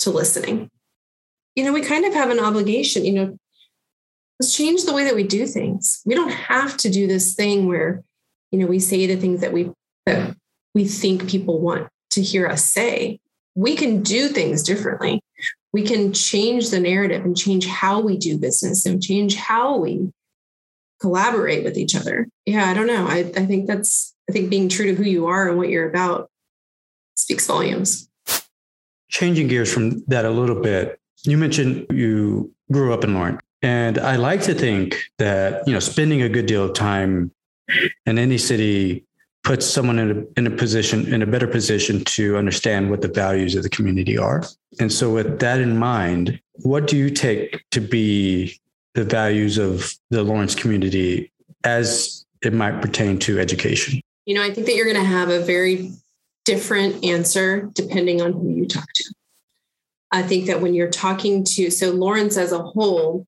to 0.00 0.10
listening 0.10 0.70
you 1.54 1.64
know, 1.64 1.72
we 1.72 1.82
kind 1.82 2.04
of 2.04 2.14
have 2.14 2.30
an 2.30 2.40
obligation, 2.40 3.04
you 3.04 3.12
know, 3.12 3.38
let's 4.40 4.54
change 4.54 4.84
the 4.84 4.92
way 4.92 5.04
that 5.04 5.14
we 5.14 5.22
do 5.22 5.46
things. 5.46 6.00
We 6.04 6.14
don't 6.14 6.32
have 6.32 6.76
to 6.78 6.90
do 6.90 7.06
this 7.06 7.34
thing 7.34 7.68
where, 7.68 8.02
you 8.50 8.58
know, 8.58 8.66
we 8.66 8.80
say 8.80 9.06
the 9.06 9.16
things 9.16 9.40
that 9.40 9.52
we 9.52 9.70
that 10.06 10.36
we 10.74 10.86
think 10.86 11.28
people 11.28 11.60
want 11.60 11.88
to 12.10 12.22
hear 12.22 12.46
us 12.46 12.64
say. 12.64 13.20
We 13.54 13.76
can 13.76 14.02
do 14.02 14.28
things 14.28 14.62
differently. 14.62 15.20
We 15.72 15.82
can 15.82 16.12
change 16.12 16.70
the 16.70 16.80
narrative 16.80 17.24
and 17.24 17.36
change 17.36 17.66
how 17.66 18.00
we 18.00 18.16
do 18.16 18.38
business 18.38 18.84
and 18.84 19.02
change 19.02 19.36
how 19.36 19.76
we 19.76 20.10
collaborate 21.00 21.64
with 21.64 21.76
each 21.76 21.94
other. 21.94 22.28
Yeah, 22.46 22.64
I 22.68 22.74
don't 22.74 22.86
know. 22.86 23.06
I, 23.06 23.18
I 23.36 23.46
think 23.46 23.66
that's 23.66 24.14
I 24.28 24.32
think 24.32 24.50
being 24.50 24.68
true 24.68 24.86
to 24.86 24.94
who 24.94 25.04
you 25.04 25.26
are 25.26 25.48
and 25.48 25.58
what 25.58 25.68
you're 25.68 25.88
about 25.88 26.30
speaks 27.16 27.46
volumes. 27.46 28.08
Changing 29.08 29.48
gears 29.48 29.72
from 29.72 30.04
that 30.06 30.24
a 30.24 30.30
little 30.30 30.60
bit, 30.60 30.98
you 31.24 31.36
mentioned 31.36 31.86
you 31.90 32.52
grew 32.70 32.92
up 32.92 33.04
in 33.04 33.14
Lawrence. 33.14 33.40
And 33.62 33.98
I 33.98 34.16
like 34.16 34.42
to 34.42 34.54
think 34.54 35.02
that, 35.18 35.66
you 35.66 35.72
know, 35.72 35.80
spending 35.80 36.22
a 36.22 36.28
good 36.28 36.46
deal 36.46 36.64
of 36.64 36.74
time 36.74 37.32
in 38.04 38.18
any 38.18 38.36
city 38.36 39.06
puts 39.42 39.66
someone 39.66 39.98
in 39.98 40.10
a, 40.10 40.38
in 40.38 40.46
a 40.46 40.50
position, 40.50 41.12
in 41.12 41.22
a 41.22 41.26
better 41.26 41.46
position 41.46 42.04
to 42.04 42.36
understand 42.36 42.90
what 42.90 43.00
the 43.00 43.08
values 43.08 43.54
of 43.54 43.62
the 43.62 43.68
community 43.70 44.18
are. 44.18 44.42
And 44.80 44.92
so 44.92 45.12
with 45.12 45.38
that 45.40 45.60
in 45.60 45.78
mind, 45.78 46.40
what 46.62 46.86
do 46.86 46.96
you 46.96 47.10
take 47.10 47.62
to 47.70 47.80
be 47.80 48.60
the 48.94 49.04
values 49.04 49.58
of 49.58 49.94
the 50.10 50.22
Lawrence 50.22 50.54
community 50.54 51.30
as 51.64 52.24
it 52.42 52.52
might 52.52 52.82
pertain 52.82 53.18
to 53.20 53.38
education? 53.38 54.00
You 54.26 54.34
know, 54.34 54.42
I 54.42 54.52
think 54.52 54.66
that 54.66 54.74
you're 54.74 54.90
going 54.90 55.02
to 55.02 55.04
have 55.04 55.30
a 55.30 55.40
very 55.40 55.90
different 56.44 57.04
answer 57.04 57.70
depending 57.74 58.20
on 58.20 58.32
who 58.32 58.50
you 58.50 58.66
talk 58.66 58.86
to. 58.94 59.14
I 60.14 60.22
think 60.22 60.46
that 60.46 60.60
when 60.60 60.74
you're 60.74 60.90
talking 60.90 61.42
to, 61.42 61.70
so 61.70 61.90
Lawrence 61.90 62.36
as 62.36 62.52
a 62.52 62.62
whole, 62.62 63.26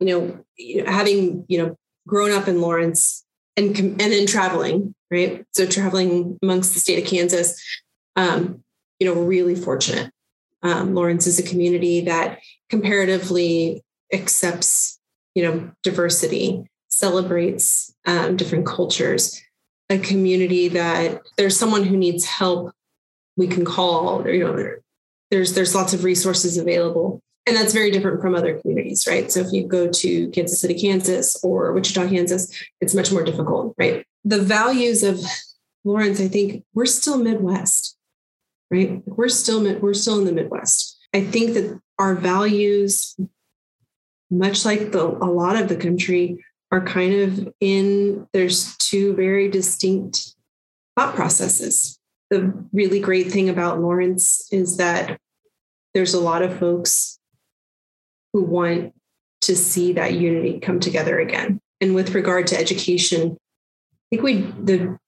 you 0.00 0.06
know, 0.06 0.44
having, 0.86 1.44
you 1.46 1.58
know, 1.58 1.76
grown 2.08 2.32
up 2.32 2.48
in 2.48 2.62
Lawrence 2.62 3.22
and, 3.54 3.76
and 3.78 4.00
then 4.00 4.26
traveling, 4.26 4.94
right? 5.10 5.44
So 5.52 5.66
traveling 5.66 6.38
amongst 6.42 6.72
the 6.72 6.80
state 6.80 7.02
of 7.02 7.08
Kansas, 7.08 7.62
um, 8.16 8.64
you 8.98 9.06
know, 9.06 9.20
really 9.20 9.54
fortunate. 9.54 10.10
Um, 10.62 10.94
Lawrence 10.94 11.26
is 11.26 11.38
a 11.38 11.42
community 11.42 12.00
that 12.02 12.38
comparatively 12.70 13.82
accepts, 14.10 14.98
you 15.34 15.42
know, 15.42 15.70
diversity, 15.82 16.64
celebrates 16.88 17.94
um, 18.06 18.36
different 18.36 18.64
cultures, 18.64 19.38
a 19.90 19.98
community 19.98 20.68
that 20.68 21.20
there's 21.36 21.58
someone 21.58 21.84
who 21.84 21.96
needs 21.98 22.24
help 22.24 22.72
we 23.36 23.46
can 23.46 23.66
call, 23.66 24.26
you 24.26 24.44
know, 24.44 24.76
there's 25.32 25.54
there's 25.54 25.74
lots 25.74 25.92
of 25.92 26.04
resources 26.04 26.56
available. 26.56 27.20
And 27.44 27.56
that's 27.56 27.72
very 27.72 27.90
different 27.90 28.20
from 28.22 28.36
other 28.36 28.60
communities 28.60 29.04
right? 29.08 29.32
So 29.32 29.40
if 29.40 29.52
you 29.52 29.66
go 29.66 29.90
to 29.90 30.28
kansas 30.28 30.60
city 30.60 30.80
kansas 30.80 31.36
or 31.42 31.72
wichita 31.72 32.08
kansas 32.08 32.54
it's 32.80 32.94
much 32.94 33.10
more 33.10 33.24
difficult 33.24 33.74
right? 33.76 34.06
The 34.24 34.40
values 34.40 35.02
of 35.02 35.20
lawrence 35.84 36.20
i 36.20 36.28
think 36.28 36.62
we're 36.74 36.86
still 36.86 37.18
midwest 37.18 37.96
right? 38.72 39.02
We're 39.06 39.28
still 39.28 39.62
we're 39.80 39.94
still 39.94 40.18
in 40.18 40.24
the 40.24 40.32
midwest. 40.32 40.98
I 41.14 41.20
think 41.20 41.54
that 41.54 41.78
our 41.98 42.14
values, 42.14 43.14
much 44.30 44.64
like 44.64 44.92
the, 44.92 45.06
a 45.06 45.28
lot 45.28 45.56
of 45.56 45.68
the 45.68 45.76
country, 45.76 46.42
are 46.72 46.84
kind 46.84 47.14
of 47.14 47.54
in 47.60 48.26
there's 48.32 48.74
two 48.78 49.14
very 49.14 49.48
distinct 49.48 50.34
thought 50.96 51.14
processes. 51.14 51.98
The 52.30 52.52
really 52.72 52.98
great 52.98 53.30
thing 53.30 53.50
about 53.50 53.80
Lawrence 53.80 54.48
is 54.50 54.78
that 54.78 55.18
there's 55.94 56.14
a 56.14 56.20
lot 56.20 56.42
of 56.42 56.58
folks 56.58 57.18
who 58.32 58.42
want 58.42 58.94
to 59.42 59.56
see 59.56 59.92
that 59.92 60.14
unity 60.14 60.60
come 60.60 60.80
together 60.80 61.18
again. 61.18 61.60
And 61.80 61.94
with 61.94 62.14
regard 62.14 62.46
to 62.48 62.58
education, 62.58 63.36
I 63.36 64.16
think 64.16 64.22
we 64.22 64.40
the 64.62 64.98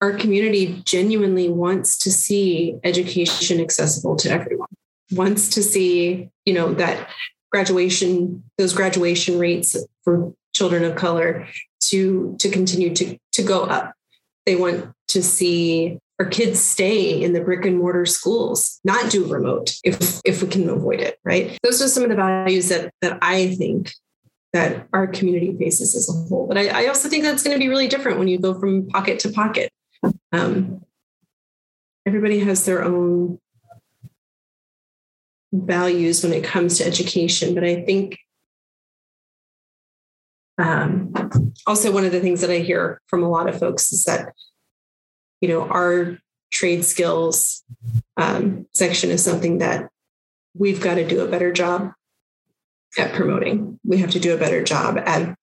our 0.00 0.12
community 0.12 0.82
genuinely 0.84 1.48
wants 1.48 1.96
to 1.98 2.10
see 2.10 2.76
education 2.84 3.60
accessible 3.60 4.16
to 4.16 4.30
everyone. 4.30 4.68
Wants 5.12 5.48
to 5.50 5.62
see, 5.62 6.28
you 6.44 6.52
know, 6.52 6.74
that 6.74 7.08
graduation, 7.50 8.42
those 8.58 8.74
graduation 8.74 9.38
rates 9.38 9.76
for 10.02 10.34
children 10.54 10.84
of 10.84 10.96
color 10.96 11.46
to 11.80 12.36
to 12.40 12.50
continue 12.50 12.94
to 12.94 13.16
to 13.32 13.42
go 13.42 13.62
up. 13.62 13.94
They 14.44 14.56
want 14.56 14.92
to 15.08 15.22
see 15.22 15.98
our 16.20 16.26
kids 16.26 16.60
stay 16.60 17.22
in 17.22 17.32
the 17.32 17.40
brick 17.40 17.64
and 17.64 17.78
mortar 17.78 18.06
schools, 18.06 18.80
not 18.84 19.10
do 19.10 19.26
remote 19.26 19.74
if 19.82 20.20
if 20.24 20.42
we 20.42 20.48
can 20.48 20.68
avoid 20.68 21.00
it, 21.00 21.18
right? 21.24 21.58
Those 21.62 21.82
are 21.82 21.88
some 21.88 22.04
of 22.04 22.08
the 22.08 22.16
values 22.16 22.68
that 22.68 22.92
that 23.02 23.18
I 23.20 23.54
think 23.54 23.92
that 24.52 24.86
our 24.92 25.08
community 25.08 25.56
faces 25.58 25.96
as 25.96 26.08
a 26.08 26.12
whole. 26.12 26.46
But 26.46 26.56
I, 26.56 26.84
I 26.84 26.86
also 26.86 27.08
think 27.08 27.24
that's 27.24 27.42
going 27.42 27.56
to 27.56 27.58
be 27.58 27.68
really 27.68 27.88
different 27.88 28.18
when 28.18 28.28
you 28.28 28.38
go 28.38 28.58
from 28.58 28.86
pocket 28.88 29.18
to 29.20 29.32
pocket. 29.32 29.72
Um, 30.32 30.84
everybody 32.06 32.38
has 32.40 32.64
their 32.64 32.84
own 32.84 33.40
values 35.52 36.22
when 36.22 36.32
it 36.32 36.44
comes 36.44 36.78
to 36.78 36.86
education, 36.86 37.54
but 37.54 37.64
I 37.64 37.82
think 37.82 38.18
um, 40.58 41.12
also 41.66 41.90
one 41.90 42.04
of 42.04 42.12
the 42.12 42.20
things 42.20 42.40
that 42.40 42.50
I 42.50 42.58
hear 42.58 43.00
from 43.08 43.24
a 43.24 43.28
lot 43.28 43.48
of 43.48 43.58
folks 43.58 43.92
is 43.92 44.04
that 44.04 44.32
you 45.44 45.48
know, 45.48 45.68
our 45.68 46.16
trade 46.50 46.86
skills 46.86 47.62
um, 48.16 48.66
section 48.72 49.10
is 49.10 49.22
something 49.22 49.58
that 49.58 49.90
we've 50.54 50.80
got 50.80 50.94
to 50.94 51.06
do 51.06 51.20
a 51.20 51.28
better 51.28 51.52
job 51.52 51.92
at 52.96 53.12
promoting. 53.12 53.78
We 53.84 53.98
have 53.98 54.10
to 54.12 54.18
do 54.18 54.32
a 54.32 54.38
better 54.38 54.64
job 54.64 54.96
at 54.96 55.36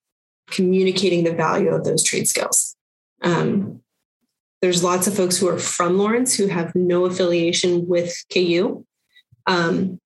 communicating 0.50 1.24
the 1.24 1.36
value 1.36 1.70
of 1.70 1.84
those 1.84 2.04
trade 2.04 2.28
skills. 2.28 2.76
Um, 3.22 3.84
there's 4.64 4.84
lots 4.84 5.06
of 5.06 5.16
folks 5.16 5.38
who 5.38 5.48
are 5.50 5.60
from 5.60 6.00
Lawrence 6.00 6.34
who 6.34 6.48
have 6.48 6.74
no 6.74 7.06
affiliation 7.06 7.88
with 7.88 8.26
KU, 8.34 8.84
um, 9.46 10.00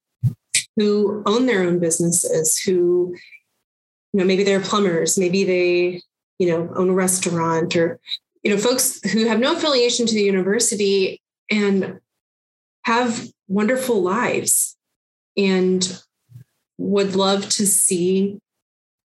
who 0.75 1.23
own 1.25 1.45
their 1.45 1.63
own 1.63 1.79
businesses, 1.79 2.60
who, 2.60 3.15
you 4.12 4.19
know, 4.19 4.25
maybe 4.25 4.43
they're 4.43 4.60
plumbers, 4.60 5.17
maybe 5.17 5.45
they, 5.45 6.01
you 6.38 6.49
know, 6.49 6.69
own 6.75 6.89
a 6.89 6.93
restaurant 6.93 7.77
or 7.77 8.01
you 8.45 8.51
know, 8.51 8.58
folks 8.58 9.01
who 9.12 9.25
have 9.25 9.39
no 9.39 9.55
affiliation 9.55 10.05
to 10.05 10.13
the 10.13 10.21
university 10.21 11.19
and 11.49 11.99
have 12.84 13.27
wonderful 13.47 14.03
lives 14.03 14.77
and 15.36 15.99
would 16.77 17.15
love 17.15 17.49
to 17.49 17.65
see 17.65 18.38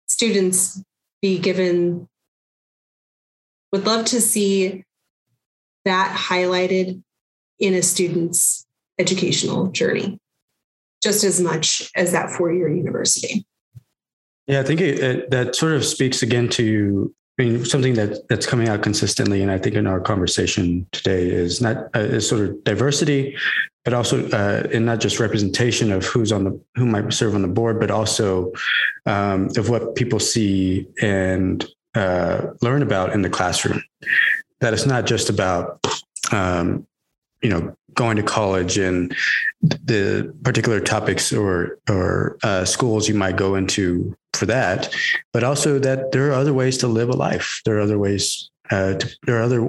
students 0.08 0.82
be 1.22 1.38
given 1.38 2.08
would 3.72 3.86
love 3.86 4.06
to 4.06 4.20
see 4.20 4.84
that 5.86 6.16
highlighted 6.18 7.04
in 7.60 7.74
a 7.76 7.84
student's 7.84 8.66
educational 8.98 9.68
journey 9.68 10.18
just 11.04 11.24
as 11.24 11.40
much 11.40 11.92
as 11.96 12.12
that 12.12 12.32
four-year 12.32 12.70
university. 12.70 13.46
Yeah 14.48 14.62
i 14.62 14.64
think 14.64 14.82
it, 14.82 15.00
it, 15.00 15.30
that 15.30 15.56
sort 15.56 15.74
of 15.74 15.86
speaks 15.86 16.24
again 16.24 16.50
to 16.50 17.14
I 17.40 17.44
mean, 17.44 17.66
something 17.66 17.94
that 17.94 18.28
that's 18.30 18.48
coming 18.48 18.68
out 18.68 18.82
consistently, 18.82 19.44
and 19.44 19.52
I 19.52 19.60
think 19.60 19.76
in 19.76 19.86
our 19.86 20.00
conversation 20.00 20.88
today 20.92 21.30
is 21.30 21.62
not 21.62 21.96
uh, 21.96 22.00
is 22.00 22.28
sort 22.28 22.50
of 22.50 22.64
diversity, 22.64 23.38
but 23.86 23.94
also 23.94 24.28
uh, 24.30 24.68
and 24.74 24.86
not 24.86 25.00
just 25.00 25.20
representation 25.20 25.92
of 25.92 26.04
who's 26.06 26.32
on 26.32 26.46
the 26.46 26.60
who 26.76 26.86
might 26.88 27.14
serve 27.14 27.36
on 27.36 27.44
the 27.44 27.48
board, 27.48 27.80
but 27.80 27.92
also 27.92 28.52
um, 29.06 29.50
of 29.56 29.70
what 29.70 29.94
people 29.96 30.20
see 30.20 30.88
and 31.00 31.66
uh, 31.94 32.48
learn 32.62 32.82
about 32.82 33.14
in 33.14 33.22
the 33.22 33.30
classroom. 33.30 33.84
That 34.60 34.74
it's 34.74 34.88
not 34.88 35.06
just 35.06 35.30
about 35.30 35.80
um, 36.32 36.88
you 37.44 37.50
know 37.50 37.76
going 37.94 38.18
to 38.18 38.24
college 38.24 38.78
and 38.78 39.16
the 39.62 40.34
particular 40.44 40.80
topics 40.80 41.32
or 41.32 41.78
or 41.88 42.38
uh, 42.42 42.66
schools 42.66 43.08
you 43.08 43.16
might 43.16 43.38
go 43.38 43.54
into 43.54 44.18
for 44.38 44.46
that, 44.46 44.94
but 45.34 45.44
also 45.44 45.80
that 45.80 46.12
there 46.12 46.30
are 46.30 46.34
other 46.34 46.54
ways 46.54 46.78
to 46.80 46.88
live 46.88 47.10
a 47.10 47.14
life. 47.14 47.62
There 47.66 47.78
are 47.78 47.82
other 47.82 48.00
ways. 48.00 48.50
Uh, 48.70 48.96
to, 48.96 49.18
there 49.24 49.38
are 49.38 49.44
other 49.44 49.66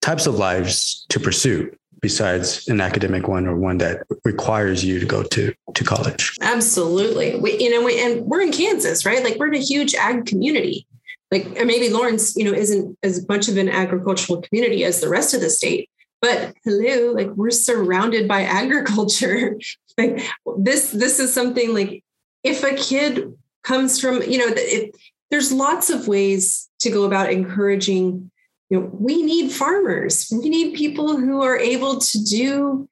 types 0.00 0.26
of 0.26 0.36
lives 0.36 1.04
to 1.08 1.18
pursue 1.18 1.74
besides 2.00 2.68
an 2.68 2.80
academic 2.80 3.26
one 3.26 3.44
or 3.48 3.56
one 3.56 3.78
that 3.78 4.02
requires 4.24 4.84
you 4.84 5.00
to 5.00 5.06
go 5.06 5.24
to 5.24 5.52
to 5.74 5.84
college. 5.84 6.36
Absolutely, 6.40 7.38
we, 7.40 7.58
you 7.58 7.70
know, 7.70 7.84
we, 7.84 8.00
and 8.00 8.24
we're 8.24 8.40
in 8.40 8.52
Kansas, 8.52 9.04
right? 9.04 9.24
Like 9.24 9.36
we're 9.36 9.48
in 9.48 9.54
a 9.54 9.58
huge 9.64 9.94
ag 9.94 10.26
community. 10.26 10.86
Like 11.32 11.50
maybe 11.66 11.88
Lawrence, 11.90 12.36
you 12.36 12.44
know, 12.44 12.52
isn't 12.52 12.96
as 13.02 13.26
much 13.28 13.48
of 13.48 13.56
an 13.56 13.68
agricultural 13.68 14.42
community 14.42 14.84
as 14.84 15.00
the 15.00 15.08
rest 15.08 15.34
of 15.34 15.40
the 15.40 15.50
state, 15.50 15.90
but 16.20 16.54
hello 16.64 17.12
like 17.12 17.28
we're 17.30 17.50
surrounded 17.50 18.26
by 18.28 18.42
agriculture 18.62 19.58
like 19.98 20.22
this 20.58 20.90
this 20.90 21.18
is 21.18 21.32
something 21.32 21.74
like 21.74 22.02
if 22.42 22.62
a 22.62 22.74
kid 22.74 23.32
comes 23.66 24.00
from 24.00 24.22
you 24.22 24.38
know 24.38 24.46
it, 24.48 24.94
there's 25.30 25.52
lots 25.52 25.90
of 25.90 26.08
ways 26.08 26.68
to 26.80 26.90
go 26.90 27.04
about 27.04 27.32
encouraging 27.32 28.30
you 28.70 28.80
know 28.80 28.90
we 28.92 29.22
need 29.22 29.52
farmers. 29.52 30.28
We 30.32 30.48
need 30.48 30.76
people 30.76 31.16
who 31.16 31.42
are 31.42 31.58
able 31.58 31.98
to 31.98 32.24
do 32.24 32.88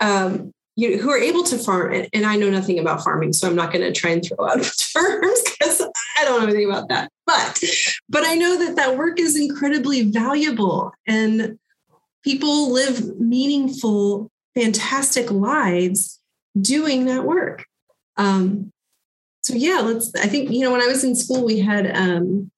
um, 0.00 0.52
you 0.78 0.90
know, 0.90 1.02
who 1.02 1.10
are 1.10 1.18
able 1.18 1.42
to 1.44 1.56
farm. 1.56 2.04
And, 2.12 2.26
i 2.26 2.36
know 2.36 2.50
nothing 2.50 2.78
about 2.78 3.02
farming 3.02 3.32
so 3.32 3.48
i'm 3.48 3.56
not 3.56 3.72
going 3.72 3.84
to 3.84 3.98
try 3.98 4.10
and 4.10 4.22
throw 4.22 4.46
out 4.46 4.56
terms 4.94 5.42
because 5.44 5.80
i 6.18 6.24
don't 6.24 6.40
know 6.40 6.46
anything 6.46 6.70
about 6.70 6.88
that. 6.88 7.10
But 7.24 7.62
but 8.08 8.24
i 8.24 8.34
know 8.34 8.58
that 8.58 8.76
that 8.76 8.96
work 8.96 9.18
is 9.18 9.38
incredibly 9.38 10.10
valuable 10.10 10.92
and 11.06 11.58
people 12.26 12.72
live 12.72 13.20
meaningful, 13.20 14.32
fantastic 14.56 15.30
lives 15.30 16.18
doing 16.60 17.06
that 17.06 17.24
work. 17.24 17.64
Um, 18.16 18.72
so 19.46 19.54
yeah, 19.54 19.78
let's. 19.78 20.12
I 20.16 20.26
think 20.26 20.50
you 20.50 20.62
know 20.62 20.72
when 20.72 20.82
I 20.82 20.88
was 20.88 21.04
in 21.04 21.14
school, 21.14 21.44
we 21.44 21.60
had 21.60 21.96
um, 21.96 22.50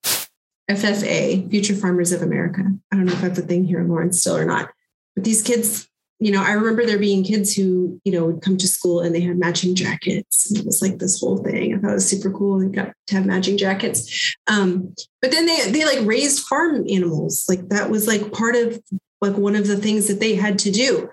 FFA, 0.70 1.50
Future 1.50 1.74
Farmers 1.74 2.12
of 2.12 2.22
America. 2.22 2.62
I 2.90 2.96
don't 2.96 3.04
know 3.04 3.12
if 3.12 3.20
that's 3.20 3.38
a 3.38 3.42
thing 3.42 3.64
here 3.64 3.78
in 3.78 3.88
Lawrence 3.88 4.22
still 4.22 4.38
or 4.38 4.46
not, 4.46 4.70
but 5.14 5.24
these 5.24 5.42
kids. 5.42 5.86
You 6.20 6.32
know, 6.32 6.42
I 6.42 6.50
remember 6.50 6.84
there 6.84 6.98
being 6.98 7.22
kids 7.22 7.54
who, 7.54 8.00
you 8.04 8.10
know, 8.10 8.24
would 8.24 8.42
come 8.42 8.56
to 8.56 8.66
school 8.66 8.98
and 8.98 9.14
they 9.14 9.20
had 9.20 9.38
matching 9.38 9.76
jackets. 9.76 10.50
And 10.50 10.58
it 10.58 10.66
was 10.66 10.82
like 10.82 10.98
this 10.98 11.20
whole 11.20 11.36
thing. 11.36 11.72
I 11.72 11.78
thought 11.78 11.90
it 11.90 11.94
was 11.94 12.08
super 12.08 12.32
cool. 12.32 12.58
They 12.58 12.66
got 12.66 12.92
to 13.06 13.14
have 13.14 13.24
matching 13.24 13.56
jackets. 13.56 14.34
Um, 14.48 14.96
but 15.22 15.30
then 15.30 15.46
they 15.46 15.70
they 15.70 15.84
like 15.84 16.04
raised 16.04 16.44
farm 16.46 16.84
animals. 16.90 17.44
Like 17.48 17.68
that 17.68 17.88
was 17.88 18.08
like 18.08 18.32
part 18.32 18.56
of 18.56 18.82
like 19.20 19.36
one 19.36 19.54
of 19.54 19.68
the 19.68 19.76
things 19.76 20.08
that 20.08 20.18
they 20.18 20.34
had 20.34 20.58
to 20.60 20.72
do, 20.72 21.08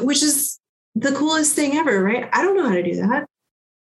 which 0.00 0.22
is 0.22 0.58
the 0.96 1.12
coolest 1.12 1.54
thing 1.54 1.76
ever, 1.76 2.02
right? 2.02 2.28
I 2.32 2.42
don't 2.42 2.56
know 2.56 2.68
how 2.68 2.74
to 2.74 2.82
do 2.82 2.96
that. 3.02 3.28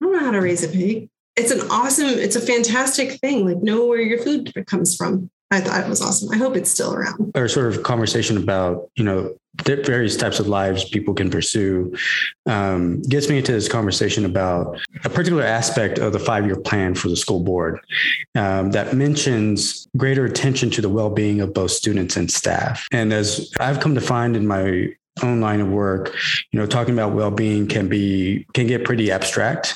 I 0.02 0.04
don't 0.04 0.14
know 0.14 0.24
how 0.24 0.32
to 0.32 0.40
raise 0.40 0.64
a 0.64 0.68
pig. 0.68 1.08
It's 1.36 1.52
an 1.52 1.60
awesome, 1.70 2.08
it's 2.08 2.34
a 2.34 2.40
fantastic 2.40 3.20
thing. 3.20 3.46
Like 3.46 3.62
know 3.62 3.86
where 3.86 4.00
your 4.00 4.18
food 4.18 4.52
comes 4.66 4.96
from. 4.96 5.30
I 5.52 5.60
thought 5.60 5.84
it 5.84 5.88
was 5.88 6.02
awesome. 6.02 6.30
I 6.32 6.38
hope 6.38 6.56
it's 6.56 6.70
still 6.70 6.92
around. 6.92 7.30
Our 7.36 7.46
sort 7.46 7.72
of 7.72 7.84
conversation 7.84 8.36
about, 8.36 8.90
you 8.96 9.04
know, 9.04 9.36
various 9.64 10.16
types 10.16 10.40
of 10.40 10.48
lives 10.48 10.88
people 10.88 11.14
can 11.14 11.30
pursue 11.30 11.94
um, 12.46 13.02
gets 13.02 13.28
me 13.28 13.38
into 13.38 13.52
this 13.52 13.68
conversation 13.68 14.24
about 14.24 14.76
a 15.04 15.10
particular 15.10 15.44
aspect 15.44 15.98
of 15.98 16.12
the 16.12 16.18
five-year 16.18 16.56
plan 16.56 16.94
for 16.94 17.08
the 17.08 17.16
school 17.16 17.40
board 17.40 17.78
um, 18.34 18.70
that 18.70 18.96
mentions 18.96 19.86
greater 19.96 20.24
attention 20.24 20.70
to 20.70 20.80
the 20.80 20.88
well-being 20.88 21.42
of 21.42 21.52
both 21.52 21.70
students 21.70 22.16
and 22.16 22.30
staff 22.30 22.86
and 22.92 23.12
as 23.12 23.52
i've 23.60 23.78
come 23.78 23.94
to 23.94 24.00
find 24.00 24.36
in 24.36 24.46
my 24.46 24.88
own 25.22 25.40
line 25.40 25.60
of 25.60 25.68
work 25.68 26.14
you 26.50 26.58
know 26.58 26.66
talking 26.66 26.94
about 26.94 27.12
well-being 27.12 27.66
can 27.66 27.88
be 27.88 28.46
can 28.54 28.66
get 28.66 28.84
pretty 28.84 29.10
abstract 29.10 29.74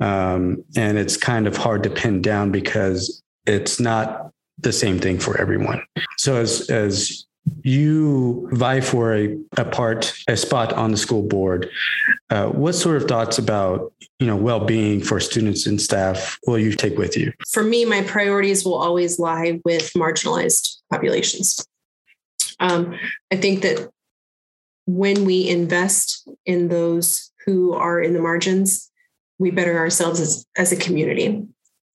um, 0.00 0.62
and 0.76 0.98
it's 0.98 1.16
kind 1.16 1.46
of 1.46 1.56
hard 1.56 1.82
to 1.82 1.90
pin 1.90 2.20
down 2.20 2.50
because 2.50 3.22
it's 3.46 3.78
not 3.78 4.30
the 4.58 4.72
same 4.72 4.98
thing 4.98 5.18
for 5.18 5.40
everyone 5.40 5.82
so 6.16 6.36
as 6.36 6.68
as 6.70 7.24
you 7.62 8.48
vie 8.52 8.80
for 8.80 9.14
a, 9.14 9.36
a 9.56 9.64
part, 9.64 10.14
a 10.28 10.36
spot 10.36 10.72
on 10.72 10.90
the 10.90 10.96
school 10.96 11.22
board. 11.22 11.70
Uh, 12.30 12.46
what 12.46 12.74
sort 12.74 12.96
of 12.96 13.08
thoughts 13.08 13.38
about 13.38 13.92
you 14.18 14.26
know 14.26 14.36
well-being 14.36 15.02
for 15.02 15.20
students 15.20 15.66
and 15.66 15.80
staff 15.80 16.38
will 16.46 16.58
you 16.58 16.72
take 16.72 16.96
with 16.96 17.16
you? 17.16 17.32
For 17.50 17.62
me, 17.62 17.84
my 17.84 18.02
priorities 18.02 18.64
will 18.64 18.74
always 18.74 19.18
lie 19.18 19.60
with 19.64 19.92
marginalized 19.92 20.78
populations. 20.90 21.64
Um, 22.60 22.98
I 23.30 23.36
think 23.36 23.62
that 23.62 23.90
when 24.86 25.24
we 25.24 25.48
invest 25.48 26.28
in 26.44 26.68
those 26.68 27.32
who 27.46 27.74
are 27.74 28.00
in 28.00 28.12
the 28.12 28.20
margins, 28.20 28.90
we 29.38 29.50
better 29.50 29.78
ourselves 29.78 30.20
as, 30.20 30.46
as 30.56 30.72
a 30.72 30.76
community. 30.76 31.42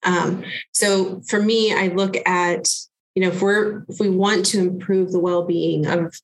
Um, 0.04 0.44
so 0.72 1.22
for 1.28 1.42
me, 1.42 1.74
I 1.74 1.88
look 1.88 2.16
at, 2.26 2.68
you 3.16 3.22
know, 3.22 3.30
if 3.30 3.42
we're 3.42 3.84
if 3.90 4.00
we 4.00 4.10
want 4.10 4.46
to 4.48 4.60
improve 4.60 5.12
the 5.12 5.20
well-being 5.20 5.86
of 5.88 6.16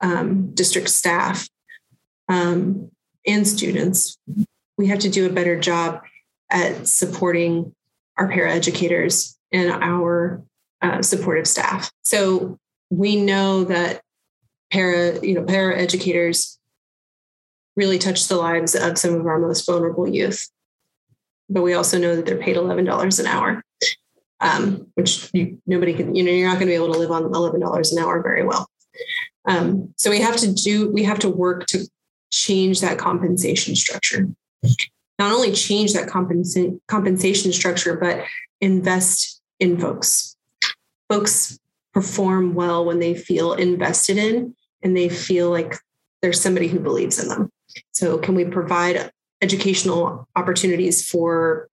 um, 0.00 0.54
district 0.54 0.88
staff 0.88 1.48
um, 2.28 2.90
and 3.26 3.46
students, 3.46 4.18
we 4.78 4.86
have 4.86 5.00
to 5.00 5.10
do 5.10 5.26
a 5.26 5.32
better 5.32 5.58
job 5.58 6.02
at 6.50 6.86
supporting 6.88 7.74
our 8.16 8.28
paraeducators 8.28 9.36
and 9.52 9.70
our 9.70 10.42
uh, 10.82 11.02
supportive 11.02 11.46
staff. 11.46 11.90
So 12.02 12.58
we 12.90 13.16
know 13.16 13.64
that 13.64 14.02
para, 14.70 15.24
you 15.24 15.34
know, 15.34 15.42
paraeducators 15.42 16.58
really 17.76 17.98
touch 17.98 18.28
the 18.28 18.36
lives 18.36 18.74
of 18.74 18.98
some 18.98 19.14
of 19.14 19.26
our 19.26 19.38
most 19.38 19.66
vulnerable 19.66 20.08
youth. 20.08 20.48
But 21.48 21.62
we 21.62 21.74
also 21.74 21.98
know 21.98 22.14
that 22.16 22.26
they're 22.26 22.36
paid 22.36 22.56
$11 22.56 23.20
an 23.20 23.26
hour, 23.26 23.62
um, 24.40 24.86
which 24.94 25.30
you, 25.32 25.60
nobody 25.66 25.94
can, 25.94 26.14
you 26.14 26.22
know, 26.22 26.30
you're 26.30 26.48
not 26.48 26.54
going 26.54 26.66
to 26.66 26.72
be 26.72 26.74
able 26.74 26.92
to 26.92 26.98
live 26.98 27.10
on 27.10 27.24
$11 27.24 27.92
an 27.92 27.98
hour 27.98 28.22
very 28.22 28.44
well. 28.44 28.68
Um, 29.46 29.94
so 29.96 30.10
we 30.10 30.20
have 30.20 30.36
to 30.36 30.52
do, 30.52 30.90
we 30.90 31.04
have 31.04 31.18
to 31.20 31.28
work 31.28 31.66
to 31.68 31.88
change 32.30 32.80
that 32.80 32.98
compensation 32.98 33.74
structure. 33.74 34.28
Not 35.18 35.32
only 35.32 35.52
change 35.52 35.92
that 35.94 36.08
compensa- 36.08 36.78
compensation 36.86 37.52
structure, 37.52 37.96
but 37.96 38.24
invest 38.60 39.40
in 39.58 39.78
folks. 39.78 40.36
Folks 41.08 41.58
perform 41.92 42.54
well 42.54 42.84
when 42.84 43.00
they 43.00 43.14
feel 43.14 43.52
invested 43.54 44.16
in 44.16 44.54
and 44.82 44.96
they 44.96 45.08
feel 45.08 45.50
like 45.50 45.76
there's 46.22 46.40
somebody 46.40 46.68
who 46.68 46.78
believes 46.78 47.22
in 47.22 47.28
them. 47.28 47.50
So, 47.92 48.18
can 48.18 48.34
we 48.34 48.44
provide 48.44 49.10
educational 49.42 50.28
opportunities 50.36 51.06
for 51.06 51.68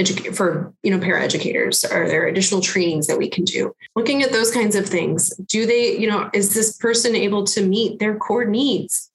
edu- 0.00 0.34
for 0.34 0.72
you 0.82 0.90
know 0.90 0.98
paraeducators? 0.98 1.90
Are 1.90 2.08
there 2.08 2.26
additional 2.26 2.60
trainings 2.60 3.06
that 3.06 3.18
we 3.18 3.28
can 3.28 3.44
do? 3.44 3.74
Looking 3.94 4.22
at 4.22 4.32
those 4.32 4.50
kinds 4.50 4.76
of 4.76 4.86
things, 4.86 5.30
do 5.46 5.66
they 5.66 5.96
you 5.96 6.08
know 6.08 6.30
is 6.32 6.54
this 6.54 6.76
person 6.76 7.14
able 7.14 7.44
to 7.44 7.66
meet 7.66 7.98
their 7.98 8.16
core 8.16 8.44
needs? 8.44 9.10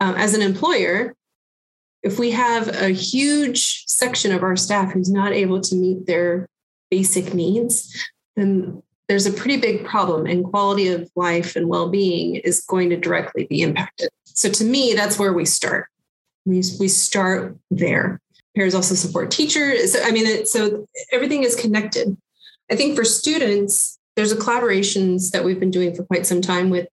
Um, 0.00 0.14
as 0.16 0.34
an 0.34 0.42
employer, 0.42 1.14
if 2.02 2.18
we 2.18 2.32
have 2.32 2.68
a 2.68 2.90
huge 2.90 3.84
section 3.86 4.32
of 4.32 4.42
our 4.42 4.56
staff 4.56 4.92
who's 4.92 5.10
not 5.10 5.32
able 5.32 5.60
to 5.62 5.74
meet 5.74 6.06
their 6.06 6.48
basic 6.90 7.32
needs, 7.32 8.06
then 8.36 8.82
there's 9.08 9.26
a 9.26 9.32
pretty 9.32 9.58
big 9.58 9.84
problem 9.84 10.26
and 10.26 10.44
quality 10.44 10.88
of 10.88 11.10
life 11.14 11.56
and 11.56 11.68
well-being 11.68 12.36
is 12.36 12.64
going 12.64 12.90
to 12.90 12.96
directly 12.96 13.44
be 13.44 13.60
impacted. 13.62 14.08
So 14.24 14.48
to 14.50 14.64
me 14.64 14.94
that's 14.94 15.18
where 15.18 15.32
we 15.32 15.44
start. 15.44 15.88
We, 16.46 16.62
we 16.78 16.88
start 16.88 17.56
there. 17.70 18.20
Pairs 18.56 18.74
also 18.74 18.94
support 18.94 19.30
teachers. 19.30 19.92
So, 19.92 20.02
i 20.04 20.10
mean 20.10 20.26
it, 20.26 20.48
so 20.48 20.86
everything 21.12 21.42
is 21.42 21.56
connected. 21.56 22.16
I 22.70 22.76
think 22.76 22.96
for 22.96 23.04
students 23.04 23.98
there's 24.16 24.32
a 24.32 24.36
collaborations 24.36 25.30
that 25.32 25.44
we've 25.44 25.60
been 25.60 25.70
doing 25.70 25.94
for 25.94 26.04
quite 26.04 26.26
some 26.26 26.40
time 26.40 26.70
with 26.70 26.88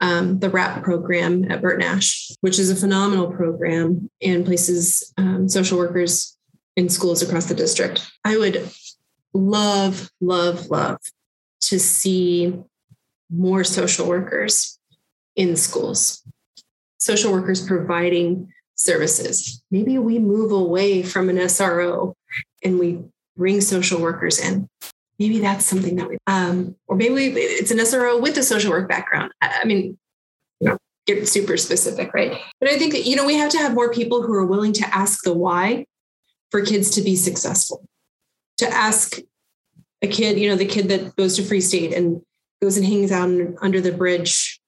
um, 0.00 0.40
the 0.40 0.50
RAP 0.50 0.82
program 0.82 1.50
at 1.50 1.62
Bert 1.62 1.78
Nash, 1.78 2.30
which 2.42 2.58
is 2.58 2.70
a 2.70 2.76
phenomenal 2.76 3.32
program 3.32 4.10
and 4.20 4.44
places 4.44 5.12
um, 5.16 5.48
social 5.48 5.78
workers 5.78 6.36
in 6.76 6.90
schools 6.90 7.22
across 7.22 7.46
the 7.46 7.54
district. 7.54 8.06
I 8.22 8.36
would 8.36 8.70
love, 9.32 10.10
love, 10.20 10.68
love 10.68 10.98
to 11.66 11.78
see 11.78 12.54
more 13.30 13.64
social 13.64 14.06
workers 14.06 14.78
in 15.34 15.56
schools, 15.56 16.22
social 16.98 17.32
workers 17.32 17.66
providing 17.66 18.52
services. 18.76 19.62
Maybe 19.70 19.98
we 19.98 20.18
move 20.18 20.52
away 20.52 21.02
from 21.02 21.28
an 21.28 21.36
SRO 21.36 22.14
and 22.62 22.78
we 22.78 23.00
bring 23.36 23.60
social 23.60 24.00
workers 24.00 24.38
in. 24.38 24.68
Maybe 25.18 25.40
that's 25.40 25.64
something 25.64 25.96
that 25.96 26.08
we, 26.08 26.18
um, 26.26 26.76
or 26.86 26.96
maybe 26.96 27.40
it's 27.40 27.70
an 27.70 27.78
SRO 27.78 28.20
with 28.20 28.36
a 28.36 28.42
social 28.42 28.70
work 28.70 28.88
background. 28.88 29.32
I, 29.40 29.60
I 29.62 29.64
mean, 29.64 29.98
you 30.60 30.68
know, 30.68 30.78
get 31.06 31.26
super 31.26 31.56
specific, 31.56 32.12
right? 32.12 32.38
But 32.60 32.68
I 32.68 32.78
think 32.78 32.92
that, 32.92 33.06
you 33.06 33.16
know, 33.16 33.24
we 33.24 33.34
have 33.34 33.50
to 33.52 33.58
have 33.58 33.74
more 33.74 33.90
people 33.90 34.22
who 34.22 34.34
are 34.34 34.46
willing 34.46 34.72
to 34.74 34.94
ask 34.94 35.24
the 35.24 35.32
why 35.32 35.86
for 36.50 36.60
kids 36.64 36.90
to 36.90 37.02
be 37.02 37.16
successful, 37.16 37.84
to 38.58 38.68
ask 38.68 39.18
a 40.02 40.06
kid, 40.06 40.38
you 40.38 40.48
know, 40.48 40.56
the 40.56 40.66
kid 40.66 40.88
that 40.88 41.16
goes 41.16 41.36
to 41.36 41.42
Free 41.42 41.60
State 41.60 41.92
and 41.92 42.22
goes 42.62 42.76
and 42.76 42.86
hangs 42.86 43.12
out 43.12 43.30
under 43.62 43.80
the 43.80 43.92
bridge 43.92 44.60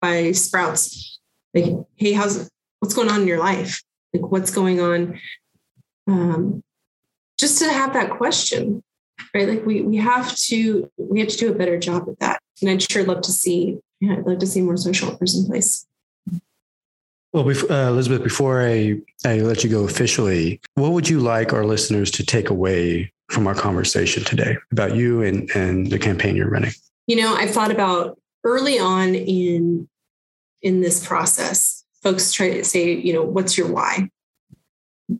by 0.00 0.32
Sprouts. 0.32 1.18
Like, 1.52 1.72
hey, 1.96 2.12
how's 2.12 2.50
what's 2.80 2.94
going 2.94 3.10
on 3.10 3.22
in 3.22 3.28
your 3.28 3.38
life? 3.38 3.82
Like, 4.12 4.30
what's 4.30 4.50
going 4.50 4.80
on? 4.80 5.18
Um, 6.06 6.62
just 7.38 7.58
to 7.60 7.72
have 7.72 7.92
that 7.94 8.10
question, 8.10 8.82
right? 9.34 9.48
Like, 9.48 9.64
we 9.64 9.82
we 9.82 9.96
have 9.96 10.34
to 10.36 10.90
we 10.96 11.20
have 11.20 11.28
to 11.28 11.36
do 11.36 11.50
a 11.50 11.54
better 11.54 11.78
job 11.78 12.08
at 12.08 12.18
that. 12.20 12.40
And 12.60 12.70
I'd 12.70 12.82
sure 12.82 13.04
love 13.04 13.22
to 13.22 13.32
see, 13.32 13.78
yeah, 14.00 14.14
I'd 14.14 14.26
love 14.26 14.38
to 14.38 14.46
see 14.46 14.60
more 14.60 14.76
social 14.76 15.10
in 15.10 15.46
place. 15.46 15.86
Well, 17.34 17.48
uh, 17.48 17.88
Elizabeth, 17.88 18.22
before 18.22 18.62
I, 18.64 19.00
I 19.26 19.40
let 19.40 19.64
you 19.64 19.70
go 19.70 19.82
officially, 19.82 20.60
what 20.74 20.92
would 20.92 21.08
you 21.08 21.18
like 21.18 21.52
our 21.52 21.66
listeners 21.66 22.12
to 22.12 22.24
take 22.24 22.48
away 22.48 23.12
from 23.28 23.48
our 23.48 23.56
conversation 23.56 24.22
today 24.22 24.56
about 24.70 24.94
you 24.94 25.20
and, 25.20 25.50
and 25.50 25.90
the 25.90 25.98
campaign 25.98 26.36
you're 26.36 26.48
running? 26.48 26.70
You 27.08 27.16
know, 27.16 27.34
I've 27.34 27.50
thought 27.50 27.72
about 27.72 28.20
early 28.44 28.78
on 28.78 29.16
in 29.16 29.88
in 30.62 30.80
this 30.80 31.04
process, 31.04 31.84
folks 32.04 32.30
try 32.30 32.50
to 32.50 32.64
say, 32.64 32.92
you 32.92 33.12
know, 33.12 33.24
what's 33.24 33.58
your 33.58 33.66
why? 33.66 34.10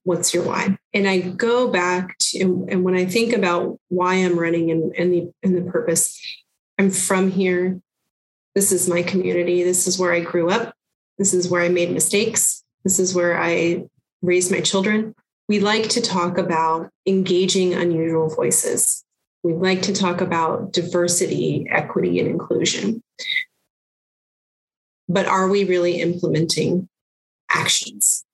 What's 0.05 0.33
your 0.33 0.44
why? 0.44 0.79
And 0.94 1.09
I 1.09 1.18
go 1.18 1.66
back 1.66 2.16
to 2.31 2.64
and 2.70 2.85
when 2.85 2.94
I 2.94 3.07
think 3.07 3.33
about 3.33 3.81
why 3.88 4.14
I'm 4.14 4.38
running 4.38 4.70
and, 4.70 4.94
and 4.94 5.12
the 5.12 5.33
and 5.42 5.57
the 5.57 5.68
purpose, 5.68 6.16
I'm 6.79 6.90
from 6.90 7.33
here. 7.33 7.81
This 8.55 8.70
is 8.70 8.88
my 8.88 9.03
community. 9.03 9.64
This 9.64 9.88
is 9.88 9.98
where 9.98 10.12
I 10.12 10.20
grew 10.20 10.48
up. 10.48 10.77
This 11.18 11.35
is 11.35 11.48
where 11.48 11.62
I 11.62 11.68
made 11.68 11.92
mistakes. 11.92 12.64
This 12.85 12.98
is 12.98 13.14
where 13.14 13.40
I 13.40 13.85
raised 14.22 14.50
my 14.50 14.61
children 14.61 15.14
we 15.48 15.61
like 15.61 15.88
to 15.90 16.00
talk 16.00 16.38
about 16.38 16.90
engaging 17.07 17.74
unusual 17.74 18.29
voices. 18.29 19.05
We 19.42 19.53
like 19.53 19.83
to 19.83 19.92
talk 19.92 20.20
about 20.20 20.72
diversity, 20.72 21.66
equity, 21.70 22.18
and 22.18 22.29
inclusion. 22.29 23.03
But 25.07 25.27
are 25.27 25.48
we 25.48 25.64
really 25.64 26.00
implementing 26.00 26.88
actions 27.50 28.24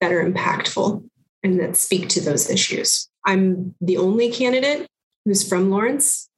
that 0.00 0.12
are 0.12 0.24
impactful 0.24 1.06
and 1.42 1.60
that 1.60 1.76
speak 1.76 2.08
to 2.10 2.22
those 2.22 2.48
issues? 2.48 3.08
I'm 3.26 3.74
the 3.82 3.98
only 3.98 4.30
candidate 4.30 4.88
who's 5.26 5.46
from 5.46 5.70
Lawrence, 5.70 6.30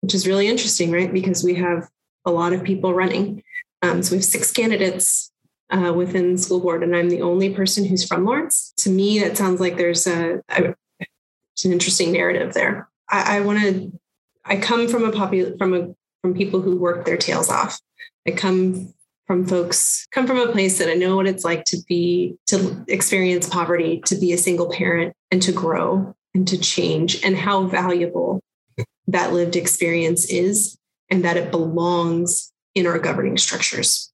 which 0.00 0.14
is 0.14 0.26
really 0.26 0.48
interesting, 0.48 0.90
right? 0.90 1.12
Because 1.12 1.44
we 1.44 1.56
have 1.56 1.90
a 2.24 2.30
lot 2.30 2.54
of 2.54 2.64
people 2.64 2.94
running. 2.94 3.42
Um, 3.82 4.02
so 4.02 4.12
we 4.12 4.18
have 4.18 4.24
six 4.24 4.52
candidates 4.52 5.30
uh, 5.70 5.92
within 5.94 6.38
school 6.38 6.60
board, 6.60 6.82
and 6.82 6.94
I'm 6.94 7.10
the 7.10 7.22
only 7.22 7.54
person 7.54 7.84
who's 7.84 8.06
from 8.06 8.24
Lawrence. 8.24 8.72
To 8.78 8.90
me, 8.90 9.18
that 9.20 9.36
sounds 9.36 9.60
like 9.60 9.76
there's 9.76 10.06
a, 10.06 10.42
a 10.48 10.74
an 11.64 11.72
interesting 11.72 12.12
narrative 12.12 12.54
there. 12.54 12.88
I, 13.08 13.38
I 13.38 13.40
want 13.40 13.60
to. 13.60 13.92
I 14.44 14.56
come 14.56 14.88
from 14.88 15.04
a 15.04 15.10
popu- 15.10 15.58
from 15.58 15.74
a 15.74 15.94
from 16.22 16.34
people 16.34 16.60
who 16.60 16.76
work 16.76 17.04
their 17.04 17.16
tails 17.16 17.50
off. 17.50 17.80
I 18.26 18.32
come 18.32 18.92
from 19.26 19.44
folks 19.46 20.06
come 20.12 20.26
from 20.26 20.38
a 20.38 20.52
place 20.52 20.78
that 20.78 20.88
I 20.88 20.94
know 20.94 21.16
what 21.16 21.26
it's 21.26 21.44
like 21.44 21.64
to 21.66 21.78
be 21.88 22.36
to 22.46 22.84
experience 22.88 23.48
poverty, 23.48 24.00
to 24.06 24.14
be 24.16 24.32
a 24.32 24.38
single 24.38 24.70
parent, 24.70 25.14
and 25.30 25.42
to 25.42 25.52
grow 25.52 26.14
and 26.34 26.46
to 26.48 26.58
change, 26.58 27.24
and 27.24 27.36
how 27.36 27.64
valuable 27.64 28.40
that 29.08 29.32
lived 29.32 29.56
experience 29.56 30.26
is, 30.26 30.76
and 31.10 31.24
that 31.24 31.36
it 31.36 31.50
belongs 31.50 32.52
in 32.76 32.86
our 32.86 32.98
governing 32.98 33.38
structures. 33.38 34.12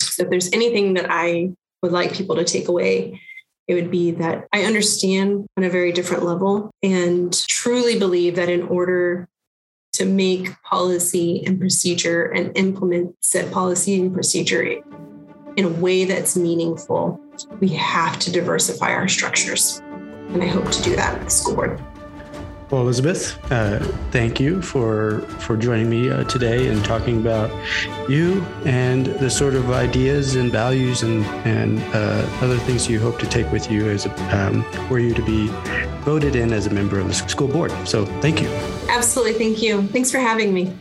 So 0.00 0.22
if 0.22 0.30
there's 0.30 0.50
anything 0.52 0.94
that 0.94 1.06
I 1.10 1.52
would 1.82 1.92
like 1.92 2.14
people 2.14 2.36
to 2.36 2.44
take 2.44 2.68
away, 2.68 3.20
it 3.66 3.74
would 3.74 3.90
be 3.90 4.12
that 4.12 4.46
I 4.52 4.62
understand 4.64 5.46
on 5.56 5.64
a 5.64 5.70
very 5.70 5.92
different 5.92 6.24
level 6.24 6.70
and 6.82 7.32
truly 7.48 7.98
believe 7.98 8.36
that 8.36 8.48
in 8.48 8.62
order 8.62 9.28
to 9.94 10.06
make 10.06 10.50
policy 10.62 11.42
and 11.44 11.58
procedure 11.60 12.24
and 12.24 12.56
implement 12.56 13.16
said 13.20 13.52
policy 13.52 14.00
and 14.00 14.14
procedure 14.14 14.62
in 15.56 15.64
a 15.64 15.68
way 15.68 16.04
that's 16.04 16.36
meaningful, 16.36 17.20
we 17.60 17.68
have 17.68 18.18
to 18.20 18.32
diversify 18.32 18.92
our 18.92 19.08
structures. 19.08 19.80
And 20.30 20.42
I 20.42 20.46
hope 20.46 20.70
to 20.70 20.82
do 20.82 20.96
that 20.96 21.14
with 21.14 21.24
the 21.24 21.30
school 21.30 21.56
board. 21.56 21.91
Well, 22.72 22.80
Elizabeth, 22.80 23.38
uh, 23.52 23.80
thank 24.12 24.40
you 24.40 24.62
for 24.62 25.20
for 25.40 25.58
joining 25.58 25.90
me 25.90 26.08
uh, 26.08 26.24
today 26.24 26.68
and 26.68 26.82
talking 26.82 27.20
about 27.20 27.50
you 28.08 28.42
and 28.64 29.04
the 29.04 29.28
sort 29.28 29.54
of 29.54 29.70
ideas 29.70 30.36
and 30.36 30.50
values 30.50 31.02
and 31.02 31.22
and 31.44 31.80
uh, 31.94 32.26
other 32.40 32.56
things 32.56 32.88
you 32.88 32.98
hope 32.98 33.18
to 33.18 33.26
take 33.26 33.52
with 33.52 33.70
you 33.70 33.90
as 33.90 34.06
um, 34.32 34.64
for 34.88 34.98
you 34.98 35.12
to 35.12 35.22
be 35.22 35.48
voted 36.00 36.34
in 36.34 36.50
as 36.50 36.66
a 36.66 36.70
member 36.70 36.98
of 36.98 37.08
the 37.08 37.12
school 37.12 37.46
board. 37.46 37.72
So, 37.86 38.06
thank 38.22 38.40
you. 38.40 38.48
Absolutely, 38.88 39.34
thank 39.34 39.60
you. 39.60 39.86
Thanks 39.88 40.10
for 40.10 40.18
having 40.18 40.54
me. 40.54 40.74